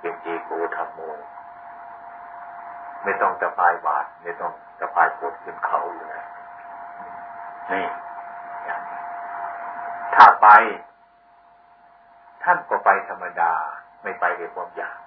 [0.00, 1.00] เป็นเจโกธรรมโม
[3.04, 6.26] ไม่ต้องจะพายบาท ไม่ต้องจะพายปดขึ้นเขาอยู่แล้ว
[7.70, 7.86] นี่
[10.14, 10.48] ถ้าไป
[12.42, 13.52] ท่านก็ไปธรรมดา
[14.02, 14.98] ไม่ไปด้วยความอยาก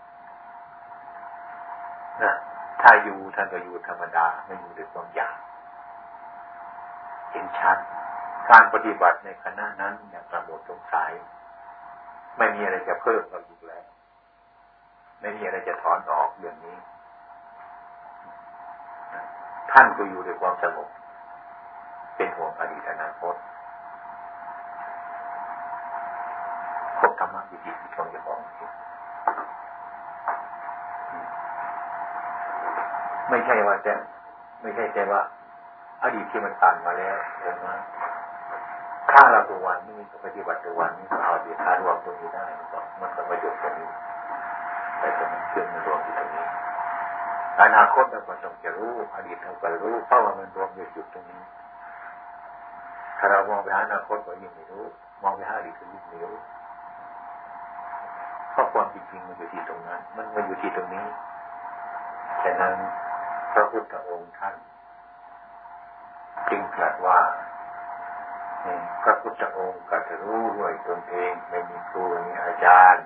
[2.21, 2.35] นะ
[2.81, 5.37] ถ้าอยู่ท่านก็อยู่ธรรมดา ไม่อยู่ด้วยความอยาก
[7.31, 7.77] เห็นชัด
[8.49, 11.11] การปฏิบัติในคณะนั้นอย่างประโมทสงสัย
[12.37, 13.85] ไม่มีอะไรจะเพิ่มเราอยู่แล้ว
[15.21, 16.77] ไม่มีอะไรจะถอนออกเรื่องนี้
[19.71, 20.89] ท่านก็อยู่ด้วยความสงบ
[22.15, 23.35] เป็นห่วงอดีตอนาคต
[26.99, 28.39] คบธรรมะวิจิตรชนจะของ
[33.29, 33.93] ไม่ใช่ว่าจะ
[34.61, 35.21] ไม่ใช่แต่ว่า
[36.03, 37.67] อดีตที่มันผ่านมาแล้วเห็นไหม
[39.11, 43.89] ถ้าเราตัววันนี้ปฏิบัติตัววันนี้เอาดีค่ารวมตรงนี้ได้ก็มันก็ประโยชน์ตรงนี้
[44.99, 46.45] แต่ตรงนี้เชื่อมรวมที่ตรงนี้
[47.61, 51.41] อนาคตเราก็ต้องจะรู้อดีตเราก็รู้เพราะว่ามันรวมอยู่จุดตรงนี้
[53.17, 54.85] ถ้าเรามองไปหาอนาคตก็ยิ่งไม่รู้
[55.23, 56.35] มองไปหาอดีตก็ยิ่งไม่รู้
[58.51, 61.05] เพราะความจริงมันอยู่ที่ตรงนั้น มันมาอยู่ที่ตรงนี้
[62.43, 62.73] ฉะนั้น
[63.53, 64.55] พระพุทธองค์ท่าน
[66.49, 67.19] จึงตรัสว่า
[69.03, 73.03] พระพุทธองค์ก็จะรู้ด้วยตนเองไม่มีครูมีอาจารย์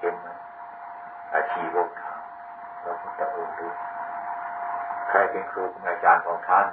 [0.00, 0.28] เห็นไหม
[1.32, 2.14] อาชีวกถา
[2.82, 3.72] พระพุทธองค์รู้
[5.08, 6.66] ใครเป็นครูเป็นอาจารย์ของท่าน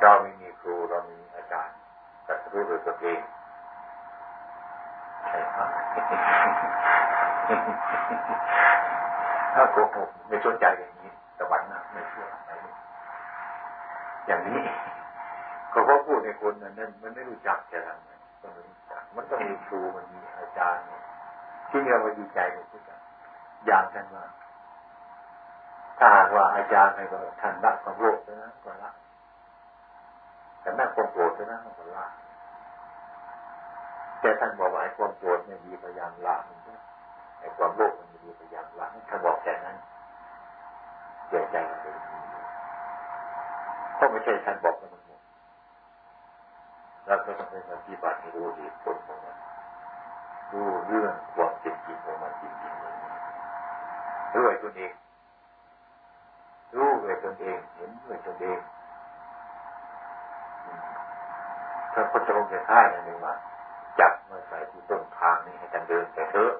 [0.00, 1.74] เราไม่มีครูเรามีอาจารย์
[2.26, 3.20] ก็จะรู้ด้วยตนเอง
[5.26, 5.58] ใช่ไหม
[9.54, 12.26] ถ้าโกหกไม่สนใจอย่างนี้ตะวันน้าไม่เชื่อ
[14.30, 14.62] อย่างนี้
[15.72, 18.10] ก็เพราะพูดในคนนั้นนั้นมันไม่รู้จักจะทำไง
[18.42, 20.84] ก็ไม่รู้จัก มันต้องมีครูมันมีอาจารย์
[21.70, 23.00] ที่เรามาดีใจกับผู้จัก
[23.66, 24.24] อย่างท่านว่า
[25.98, 28.90] ถ้าว่าอาจารย์ให้ก็ท่านละความโลภนะก็ละ
[30.60, 32.06] แต่แม่ความโกรธนะก็ละ
[34.20, 36.58] แต่ท่านบอกว่าไอ้ความโกรธไม่ดีพยายามละมัน
[37.40, 39.76] ไอ้ความโลภมันดีพยายามละท่านบอกแค่นั้น
[41.28, 41.94] เสียใจมันเป็น
[44.00, 45.22] เพราไม่ใช่ท่านบอกมันหมด
[47.06, 49.36] เราก็ต้องไปปฏิบัติให้รู้เหตุผลของมัน
[50.52, 52.94] รู้เรื่องความจริงของมันจริงๆเลย
[54.36, 54.92] ด้วยตนเอง
[56.76, 58.58] รู้ด้วยตนเอง เห็นด้วยตนเอง
[61.92, 63.34] พระพุทธองค์จะท่ายนั่นเองว่า
[64.00, 66.52] จับมาใส่ที่ต้นทางนี้ให้กันเดินไปเถอะ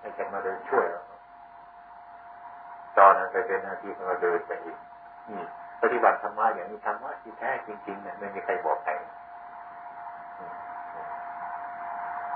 [0.00, 1.02] ให้กันมาเดินช่วยเรา
[2.98, 4.78] ตอนนั้นไปเป็นหน้าที่ของเราเดินไปอีก
[5.32, 5.44] นี่
[5.82, 8.92] ปฏิบัติธรรมะอย่างนี้ธรรมะที่แท้จริงๆเนี่ยไม่มีใครบอกใคร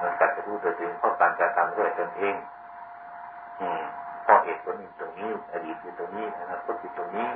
[0.00, 2.34] มันกัดจะรู้ตัวเองเพราะการกระทำด้วยตนเอง
[3.60, 3.82] อืม
[4.22, 7.28] เพราะเหตุผลอยู่ตรงนี้ อดีตอยู่ตรงนี้อนาคตอยู่ตรงนี้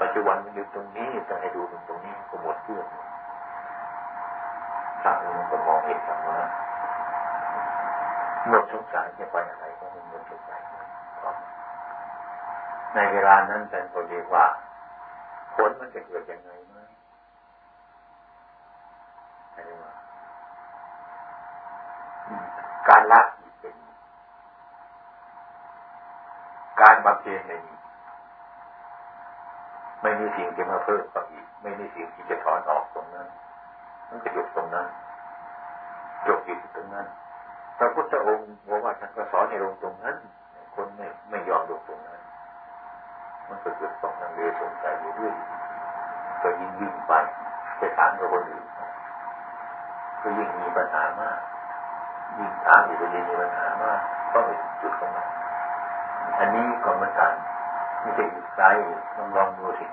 [0.00, 2.86] ปัจจุบันมันอยู่ตรงนี้ต้องให้ดูตรงนี้ก็หมดเรื่อง
[5.02, 6.38] ถ้ามันก็มองเห็นธรรมะ
[8.48, 10.60] หมดสงสัยจะไปอะไรก็ไม่หมดสงสัย
[12.94, 14.44] ในเวลานั้นแต่ก็เรียกว่า
[15.56, 16.78] ผลมันจะเกิดยังไงไหม
[19.54, 19.92] อะไรว่า
[22.88, 23.20] การละ
[23.60, 23.74] เป็น
[26.80, 27.76] การบำเพ็ญในนี้
[30.02, 33.26] ไม่มีสิ่งที่มาเพิ่มก็อีก ไม่มีสิ่งที่จะถอนออกตรงนั้น
[34.08, 34.86] มันก็จบตรงนั้น
[36.26, 37.06] จบอยู่ตรงนั้น
[37.78, 40.16] พระพุทธองค์บอกว่าท่านก็สอนในลงตรงนั้น
[40.74, 42.20] คนไม่ไม่ยอมลงตรงนั้น
[43.48, 45.34] มันก็เกิดต้องนั่งเรือสงสัยอยู่ด้วย
[46.42, 47.12] ก็ยิ่งยิ่งไป
[47.78, 48.64] ไปถามกับคนอื่น
[50.22, 51.38] ก็ยิ่งมีปัญหามาก
[52.38, 54.00] ยิ่งถามอีกก็ยิ่งมีปัญหามาก
[54.32, 54.50] ก็ไป
[54.82, 55.28] จุดตรงนั้น
[56.38, 57.32] อันนี้ก็เหมือนกัน
[58.00, 58.66] ไม่ใช่อยู่ไกล
[59.16, 59.86] ลองลองดูสิ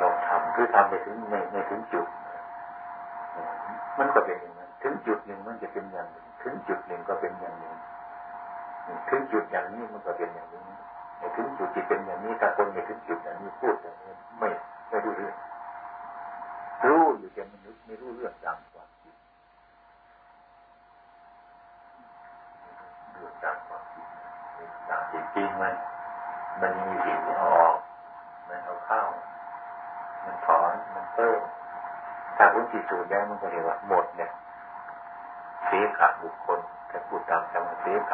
[0.00, 2.06] ลองทำคือทำไปถึงไม่ไม่ถึงจุด
[3.98, 7.74] มันก็เป็นอย่างนั้นถึงจุดหนึ่งมันจะเป็นอย่างหนึ่งถึงจุดหนึ่งก็เป็นอย่างหนึ่ง
[9.08, 10.62] ถึงจุดอย่างนี้มันก็เป็นอย่างนี้
[11.36, 14.48] ถึงจุดที่เป็นอย่างนี้ถ้าคนไม่ถึงจุดอย่างนี้พูดอย่างนี้ไม่
[14.88, 15.34] ไม่รู้เรื่อง
[16.84, 19.16] รู้อยู่แต่มันไม่รู้เรื่องตามความจริง
[23.12, 24.06] เรื่องตามความจริง
[24.90, 25.74] ตามจริงมัน
[26.60, 27.76] มันมีสิ่งที่ออก
[28.48, 29.02] มันเอาเข้า
[30.24, 31.40] มันถอนมันเพิ่ม
[32.36, 34.30] ถ้าพุทธิตสูจน์ได้มันก็เรียกว่าหมดเนี่ย
[35.66, 36.60] เสียขบุคคล
[36.90, 38.12] ถ้าพูดตามธรรมเสียข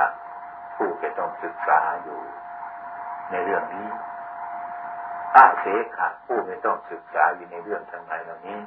[0.75, 2.21] ผู้จะต้องศึกษาอยู่
[3.31, 3.87] ในเรื่องนี้
[5.37, 5.65] อาเส
[5.97, 8.59] ขะผู้ไม่ต้องศึกษาอยู่ในเรื่องทางไหนเหล่านี้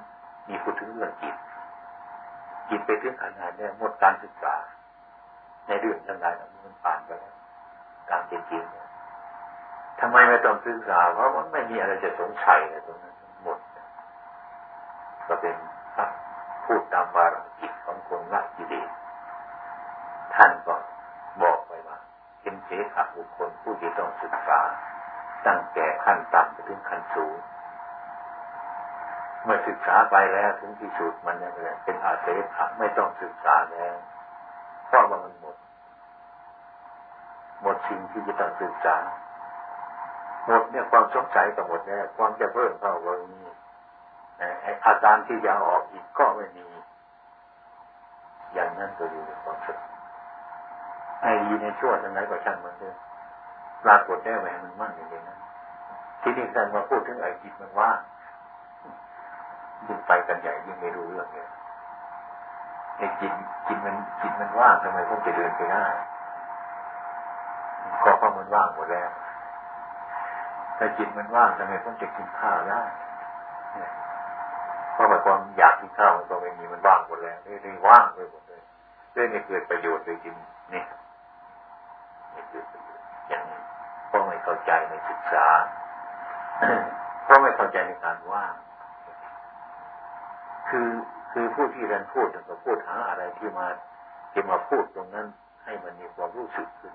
[0.48, 1.36] มีพูดถึงเรื่องจิต
[2.70, 4.56] จิตไปถึงขนาดนี้หมดการศึกษา
[5.68, 7.36] ในเรื่องทางไหนเหล่านี้มันผ่านไปแล้ว
[8.10, 8.64] การเป็นจริง
[10.00, 13.60] ทำไมไม่ต้องศึกษา เพราะมันไม่มีอะไรจะสงสัยในตรงนั้นหมด
[15.28, 15.56] ก็เป็น
[16.66, 18.90] พูดตามวาระจิตของคนละกิเลส
[20.36, 20.76] ท่านก็
[22.68, 24.60] เป็นเสขบุคคลผู้ที่ต้องศึกษา
[25.48, 27.36] ตั้งแต่ขั้นต่ำไปถึงขั้นสูง
[29.44, 31.52] เมื่อศึกษาไปแล้วถึงที่สุดมันเนี่ย
[31.84, 33.96] เป็นอาเสขะไม่ต้องศึกษาแล้ว
[34.88, 35.56] เพราะว่ามันหมด
[37.62, 38.98] หมดสิ่งที่จะต้องศึกษา
[40.46, 43.42] หมดเนี่ยความสงสัยก็หมดแล้วความจะเพิ่มเข้าก็มี
[44.86, 46.68] อาการที่จะออกอีกก็ไม่มี
[48.54, 49.80] อย่างนั้นก็อยู่ในความสุข
[51.22, 52.96] ไอ้ดีในชั่วทั้งนั้นก็ช่างมันเถอะ
[53.84, 55.38] ปรากฏได้ไหมมันมั่นอย่างนั้นะ
[56.22, 58.00] ที่นี่ท่านมาพูดถึงไอ้จิตมันว่าง
[59.86, 61.50] ยิ่งไปกันใหญ่ยิ่งไม่รู้เรื่องเลย
[62.98, 63.32] ไอ้จิต
[63.68, 65.86] จิตมันจิตมันว่างทำไมผมจะเดินไปได้
[68.04, 69.10] ก็เพราะมันว่างหมดแล้ว
[70.76, 72.82] แต่จิตมันว่างทำไมผมจะกินข้าวได้
[74.94, 78.62] เพราะความอยากกินข้าวมันก็ไม่มีมันว่างหมดแล้วเลยว่างไปหมดเลย
[79.14, 80.36] เลยไม่เกิดประโยชน์เลยจริง
[80.74, 80.84] นี่
[82.34, 83.62] ม่เกิดประโยชน์ อย่างนี้
[84.08, 85.46] เพราะไม่เข้าใจในศึกษา
[87.24, 88.54] เพราะไม่เข้าใจในการว่าง
[90.70, 90.90] คือ
[91.32, 93.68] คือผู้ที่เรียนพูดก็พูดหาอะไรที่มา
[94.32, 95.28] ที่มาพูดตรงนั้น
[95.64, 96.94] ให้มันมีความรู้สึกขึ้น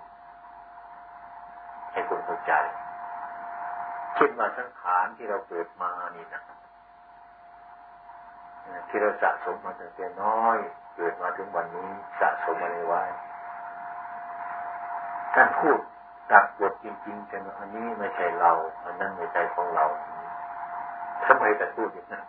[1.92, 2.52] ให้คนเข้าใจ
[4.14, 6.42] เช่นว่าสังขารที่เราเกิดมานี่นะ
[8.88, 10.56] ที่เราสะสมมาตั้งแต่น้อย
[10.96, 13.02] เกิดมาถึงวันนี้สะสมอะไรไว้
[15.34, 15.78] ท่านพูด
[16.32, 18.52] ตักบทจริงๆแต่อันนี้ไม่ใช่เรา
[18.84, 19.84] อันนั้นไม่ใช่ของเรา
[21.24, 22.24] ทำไมแต่พูดอย่างนั้น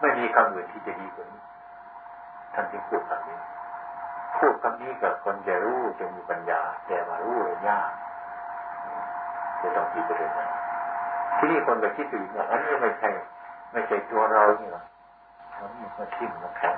[0.00, 1.40] ไม่มีคำอื่นที่จะดีกว่านี้
[2.54, 3.38] ท่านจึงพูดคำนี้
[4.38, 7.90] พูดคำนี้กับคนจะรู้จะมีปัญญา แต่มารู้เลยยาก
[9.60, 10.50] จะต้องคิดไปเรื่องนั้น
[11.36, 13.10] ที่นี่คนไปคิดอีกว่าอันนี้ไม่ใช่
[13.72, 14.82] ไม่ใช่ตัวเรานี่หรอ
[15.58, 16.76] อันนี้มันทิ้งมันแข็ง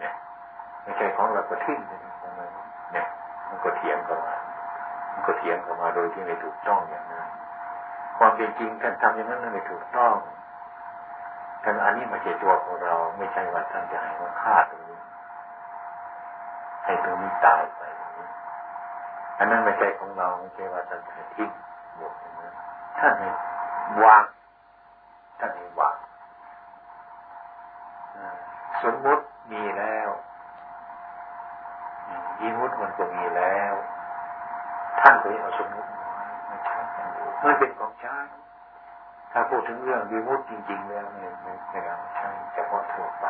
[0.00, 0.12] เนี่ย
[0.82, 1.98] ไม่ใช่ของเราก็ทิ้งเลย
[2.92, 3.06] เนี่ย
[3.48, 4.36] มันก็เถียงกันมา
[5.26, 7.28] ก็เถียงกันมาโดยที่ไม่ถูกต้องอย่างนั้น
[8.18, 10.14] ความเป็นจริงท่านทำอย่างนั้นไม่ถูกต้อง
[11.64, 15.00] ท่านอันนี้ไม่ใช่ตัวของเรา ไม่ใช่ว่าท่านจะให้มาฆ่าตรงนี้
[16.84, 17.82] ให้ตรงนี้ตายไป
[19.38, 21.50] อันนั้นไม่ใช่ของเราไม่ใช่ว่าท่านจะทิ้ง
[21.96, 22.52] หมดนะ
[22.98, 23.28] ท่านให้
[24.02, 24.24] วาง
[25.38, 25.96] ท่านให้วาง
[28.82, 30.08] สมมติมีแล้ว
[32.40, 33.74] ยิมุตมันก็มีแล้ว
[35.00, 36.06] ท่านก็ยังเอาสมมุติมา
[36.46, 36.78] ไม่ใช่
[37.44, 38.16] มันเป็นของใช้
[39.32, 41.84] ถ้าพูดถึงเรื่องวิมุตจริง ๆ แล้วไม่ไม่ไม่
[42.16, 43.26] ใช่เฉพาะทั่วไป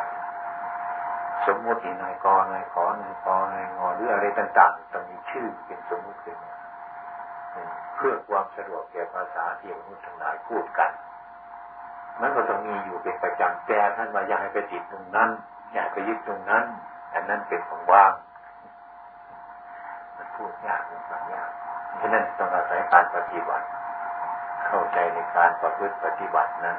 [1.47, 6.37] สมมตินายกนายขอนายกนายงอหรืออะไรต่างๆต้องมีชื่อเป็นสมมติขึ้น
[7.97, 10.91] เพื่อความสะดวกแก่ภาษาที่มนุษย์ทั้งหลายพูดกัน
[12.21, 15.31] มันก็ต้องมีอยู่เป็นประจำแต่ท่านวาอยากให้ไปติดตรงนั้น
[15.73, 16.65] อยากไปยึดตรงนั้น
[17.15, 18.13] อันนั้นเป็นของว่าง
[20.17, 21.51] มันพูดยากมันฟังยาก
[22.01, 23.67] ฉะนั้นต้องอาศัยการปฏิบัติ
[24.67, 26.79] เข้าใจในการประพฤติปฏิบัตินั้น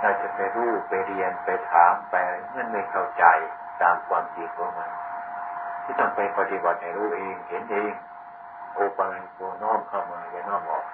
[0.00, 2.14] เราจะไปรู้ไปเรียนไปถามไป
[2.56, 3.24] มันไม่เข้าใจ
[3.82, 4.90] ตามความจริงของมัน
[5.84, 7.92] ที่ต้องไปปฏิบัติให้รู้เองเห็นเอง
[8.74, 10.84] โอปังโกน้อมเข้ามาอย่าน้อมออก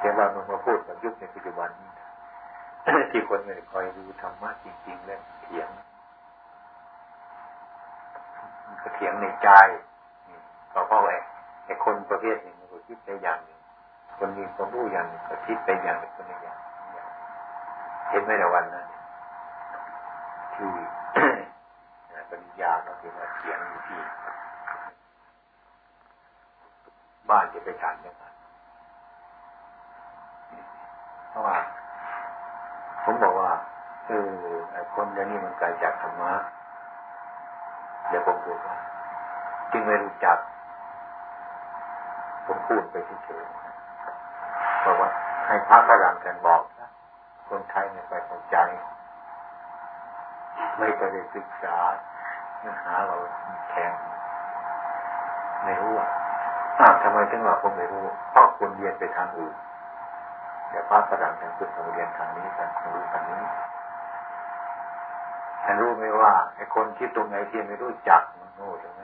[0.00, 1.70] แต่ว่ามันมาพูดกับยุคในปัจจุบัน
[3.10, 5.68] ที่คนไม่คอยดูธรรมะจริง ๆ แล้วเถียง
[8.82, 9.48] ก็เถียงในใจ
[10.72, 13.58] ก็เพราะไอ้คนประเภทนี้มันก็คิดในอย่างหนี้
[14.18, 16.58] คนมีความรู้อย่างหนึ่งก็คิดไปอย่างคนอีกอย่าง
[18.10, 18.86] เห็นไหมในวันนั้น
[20.54, 20.70] ที่
[22.30, 24.00] ปริญญาเราที่าเขียนอยู่ที่
[27.28, 28.24] บ้านจะไปฉันยังไง
[31.28, 31.56] เพราะว่า
[33.04, 33.50] ผมบอกว่า
[34.06, 34.30] เออ
[34.72, 36.32] ไอ้คนเดี๋ยวนี้มันไกลจากธรรมะ
[38.08, 38.76] เดี๋ยวผมพูดว่า
[39.72, 40.36] จึงไม่รู้จัก
[42.46, 43.44] ผมพูดไปเฉย
[44.84, 45.10] บอกว่า
[45.46, 46.90] ให้พระฝรั่งกันบอกนะ
[47.48, 48.56] คนไทยไม่ไปสนใจ
[50.78, 51.76] ไม่ไปได้ศึกษา
[52.60, 53.16] เนื้อหาเรา
[53.70, 53.92] แข็ง
[55.64, 56.08] ไม่รู้อะ
[56.78, 59.54] อ้าวทำไมถึงว่าผมไม่รู้เพราะคนเรียนไปทางอื่น
[60.70, 63.42] แต่พระฝรั่งกันคือเรียนทางนี้กันรู้ทางนี้
[65.64, 69.03] ท่านรู้ไหมว่าไอ้คนคิดตรงไหนที่ไม่รู้จักมันโง่ตรงนั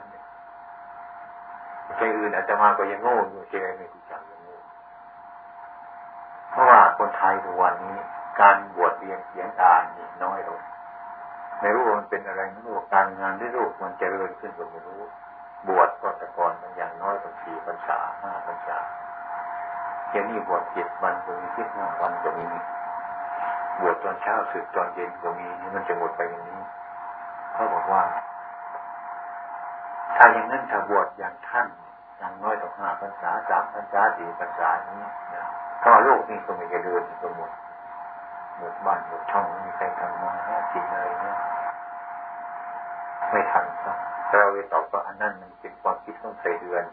[1.97, 4.57] ใจอื่นอาจจะมาก็ยังโง่อยู่ใจไม่รู้จักยังโง่
[6.51, 7.97] เพราะว่าคนไทยทุกวันนี้
[8.39, 10.59] การบวชเรียนเขียนอ่านนี่น้อยลง
[11.59, 15.01] ไม่รู้มันเป็นอะไรไม่รู้การงานไม่รู้มันเจริญขึ้นก็ไม่รู้
[15.67, 18.77] บวชก็แต่ก่อนมันอย่างน้อยต้องสี่พรรษาห้าพรรษา
[20.09, 22.45] เดี๋ยวนี้บวชเจ็ดวันก็มีสิบห้าวันก็มี
[23.79, 26.61] บวชตอนเช้าสึกตอนเย็นก็มีนี่มันจะหมดไปอย่างนี้
[27.53, 28.01] เขาบอกว่า
[30.15, 31.67] ถ้าอย่างนั้นถ้าบวชอย่างท่าน
[32.17, 35.09] อย่างน้อยต้องห้าพรรษาสามพรรษาสี่พรรษานี้
[35.79, 37.51] เพราะโลกนี้ก็ไม่จะเดินก็หมด
[38.57, 41.35] หมดบ้านหมดช่องไม่มีใครทำมาหากินเลยเนี่ย
[43.31, 43.97] ไม่ทันครับ
[44.29, 46.83] เราไปตอบว่าอันนั้นมันเป็นความคิดของใส่เดือน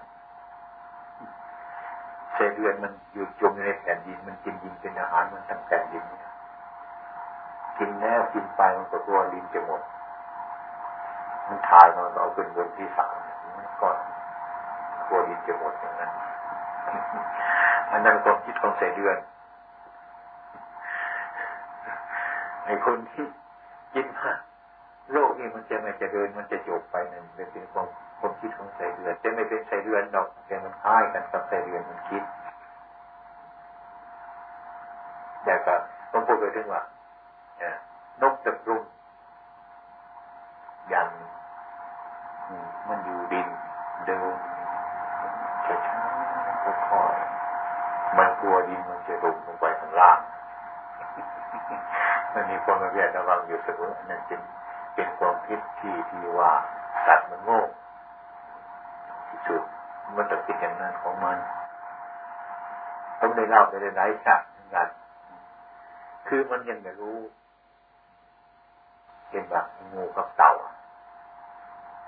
[2.34, 6.04] ใส่เดือนมันอยู่จมในแผ่นดิน มันกินดินเป็นอาหารมันทั้งแผ่นดิน
[7.78, 9.80] กินแล้วกินไปมันก็ตัวลิ้นจะหมด
[11.48, 13.14] มันถ่ายมันเอาขึ้นบนที่สาม
[13.56, 13.88] มันก็
[15.08, 16.10] ตัวลิ้นจะหมดอย่างนั้น
[17.90, 19.16] อันนั้นความคิดของใส่เดือน
[22.64, 23.24] ไอ้คนที่
[23.94, 24.32] คิดว่า
[25.12, 27.86] โลกนี้มันจะไม่จะเดินมันจะจบไปนั่นเป็นความ
[28.18, 32.22] ความคิดของใส่เดือนจะไม่เป็นใส่เดือนดอกแต่มันคล้ายกันกับใส่เดือนมันคิด
[35.44, 35.74] แต่ก็
[36.12, 36.82] ต้องพูดไปถึงว่า
[38.22, 38.82] นกตะกรุม
[40.90, 41.08] อย่าง
[42.88, 43.46] มันอยู่ดิน
[44.06, 44.34] เดิน
[45.66, 50.18] ช้าๆค่อยๆมันกลัวดินมันจะลงลงไปข้างล่าง
[52.32, 54.40] มันมีความระเบียดระวังอยู่เสมอ นั่นเป็น
[54.94, 56.52] เป็นความคิดที่ที่ว่า
[57.06, 57.60] สัตว์มันโง่
[59.28, 59.62] ที่สุด
[60.16, 61.36] มันจะคิดอย่างนั้นของมัน
[63.18, 64.86] ผมได้เล่าไปในหลายฉากเหมือนกัน
[66.28, 67.18] คือมันยังไม่รู้
[69.30, 70.52] เป็นแบบงูกับเต่า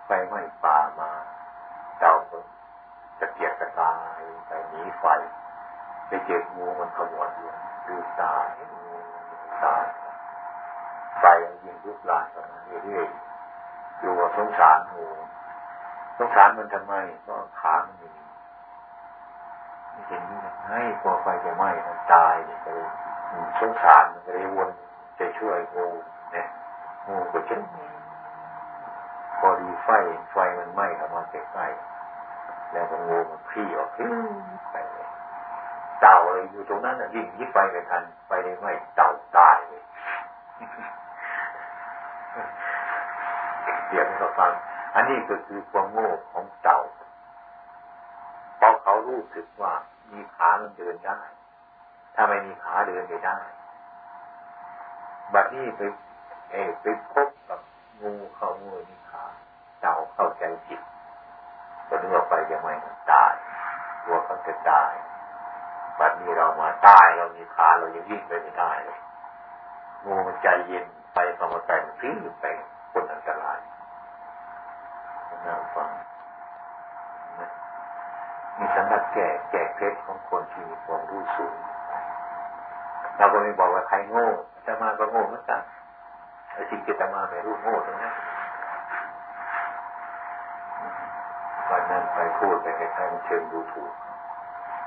[0.06, 1.10] ไฟไหม้ป่ามา
[2.00, 2.14] เต่า
[3.20, 5.04] จะเกียกกระตายไปหนีไฟ
[6.06, 7.50] ไปเจองูมันขมวดอยู่
[7.86, 8.94] ดูตายงู
[9.64, 9.84] ตาย
[11.18, 11.24] ไฟ
[11.64, 15.06] ยิงลุกลามกันมาเรื่อยๆดูว่าสงสารงู
[16.18, 16.94] สงสารมันทำไม
[17.26, 18.10] ก็ขามันมี
[19.90, 20.38] ไม่เห็นนี่
[20.68, 22.88] ให้กลัวไฟจะไหม้มันตายเนี่ยก็เลย
[23.60, 24.68] สงสารมันก็เลยวน
[25.18, 25.86] จะช่วยงู
[26.32, 26.46] เนี่ย
[27.08, 27.62] งูก็เช่น
[29.38, 29.88] พอดีไฟ
[30.32, 33.90] ไฟมันไหม้เข้ามาใกล้ๆแล้วก็งูมันคลี่ออก
[34.72, 35.06] ไปเลย
[36.00, 39.82] เต่าเลยอยู่ตรงนั้นยิ่งยิ่งไปไม่ทัน ไปเลยไม่เต่าตายเลย
[43.88, 44.52] เดี๋ยวให้เขาฟัง
[44.94, 46.78] อันนี้ก็คือความโง่ของเต่า
[48.56, 49.72] เพราะเขารู้สึกว่า
[50.12, 51.20] มีขามันเดินได้
[52.14, 53.38] ถ้าไม่มีขาเดินไม่ได้
[55.34, 55.80] บัดนี้ไป
[56.50, 57.60] เอไปพบกับ
[58.02, 59.24] งูเข้างูมีขา
[59.80, 60.80] เต่าเข้าใจผิด
[61.88, 62.72] ก็นึกว่าไปจะไม่
[63.12, 63.34] ตาย
[64.04, 64.92] กลัวเขาจะตาย
[65.98, 69.00] บัดนี้เรามาตายเรามีขาเรายังวิ่งไปไม่ได้เลย
[70.06, 72.46] งูมันใจเย็น ไปสมใจมันพิ้งไป
[72.92, 73.58] คนอันตราย
[75.46, 75.90] น่าฟัง
[78.58, 81.54] มีสำนักแก่แก่เพชรของคนที่มีความรู้สูง
[83.16, 84.26] เราก็ไม่บอกว่าใครโง่
[84.66, 85.60] จะมาก็โง่เหมือนกัน
[86.52, 88.14] ไอ้สิ่งที่จะมาไม่รู้โง่ตรงนั้น
[91.70, 93.92] วันนั้นไปพูดไปให้ใครมันเชิงดูถูก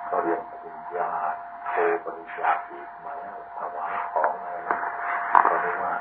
[0.06, 1.10] เขาเรียนปริญญา
[1.70, 4.78] โทปริญญาอีกมาแล้วถวายของอะไรนะ
[5.34, 5.96] ก็เลยว่า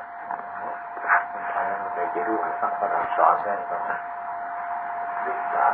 [1.33, 3.97] คนไทยมันไปจะรู้สักประดับสอนได้ก็นะ
[5.25, 5.65] ศึกษา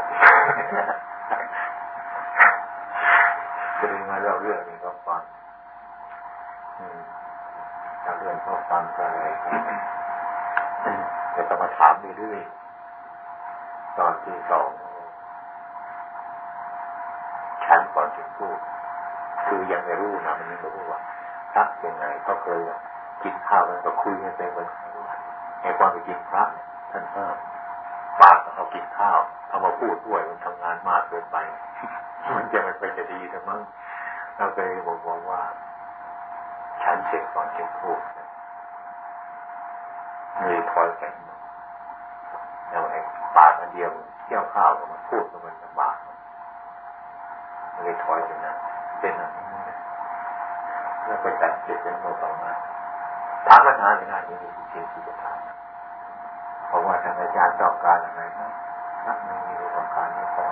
[3.79, 5.23] ก็เลยมาเล่าเรื่องนี้ก็ฟัง
[8.05, 9.01] จากเรื่องก็ฟังไป
[11.35, 14.69] จะต้องมาถามเรื่อยๆตอนที่สอง
[17.65, 18.59] ฉันก่อนถึงพูด
[19.47, 21.01] คือยังไม่รู้นะมันยังไม่รู้ว่า
[21.53, 22.61] พระยังไงเขาเคย
[23.23, 24.69] กินข้าวกันก็คุยกันไปวัน
[25.63, 26.45] ในความเป็นจริงพระ
[26.91, 27.37] ท่านห้าม
[28.21, 31.37] ปากเขากินข้าวเอามาพูดด้วยมันทำงานมากเกินไป
[32.37, 33.61] มันจะไม่ไปจะดีแต่มั้ง
[34.37, 35.43] เราเคยบอกบอกว่า
[36.83, 38.01] ฉันเสร็จก่อนจึงพูด
[40.41, 41.13] มือคอยกัน
[42.71, 42.99] แล้วไอ้
[43.37, 43.91] ปากอันเดียว
[44.25, 45.97] เที่ยวข้าวกับมันพูดกับมันลำบาก
[47.85, 48.55] เลยถอยไปนะ
[49.01, 49.39] เป็นอะไร
[51.05, 52.53] แล้วไปจัดเก็บเป็นโมต่อมา
[53.47, 55.39] ถามปัญหาในงานนี้มีสิ่งที่จะถาม
[56.69, 58.51] เพราะว่าทางอาจารย์ต้องการอะไรนะ
[59.07, 60.45] นักไม่มีต้องการไม่พอ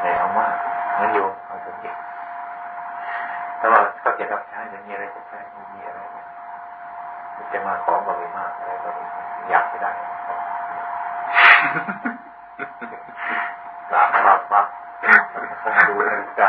[0.00, 0.52] ในเอามาก
[0.98, 1.96] นั่นโยมเอาสมเด็จ
[3.58, 6.00] แต่ว่าเขาจะรับใช้จะมีอะไรจะใช้ไม่มีอะไร
[7.52, 8.90] จะมาของก็ไม่มากอะไรก็
[9.50, 9.90] อยากจะได้
[13.90, 14.66] ปั๊บปั๊บปั๊บ
[15.62, 16.48] ผมดูนาฬิกา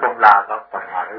[0.00, 1.18] ก้มลาครับประมาณนี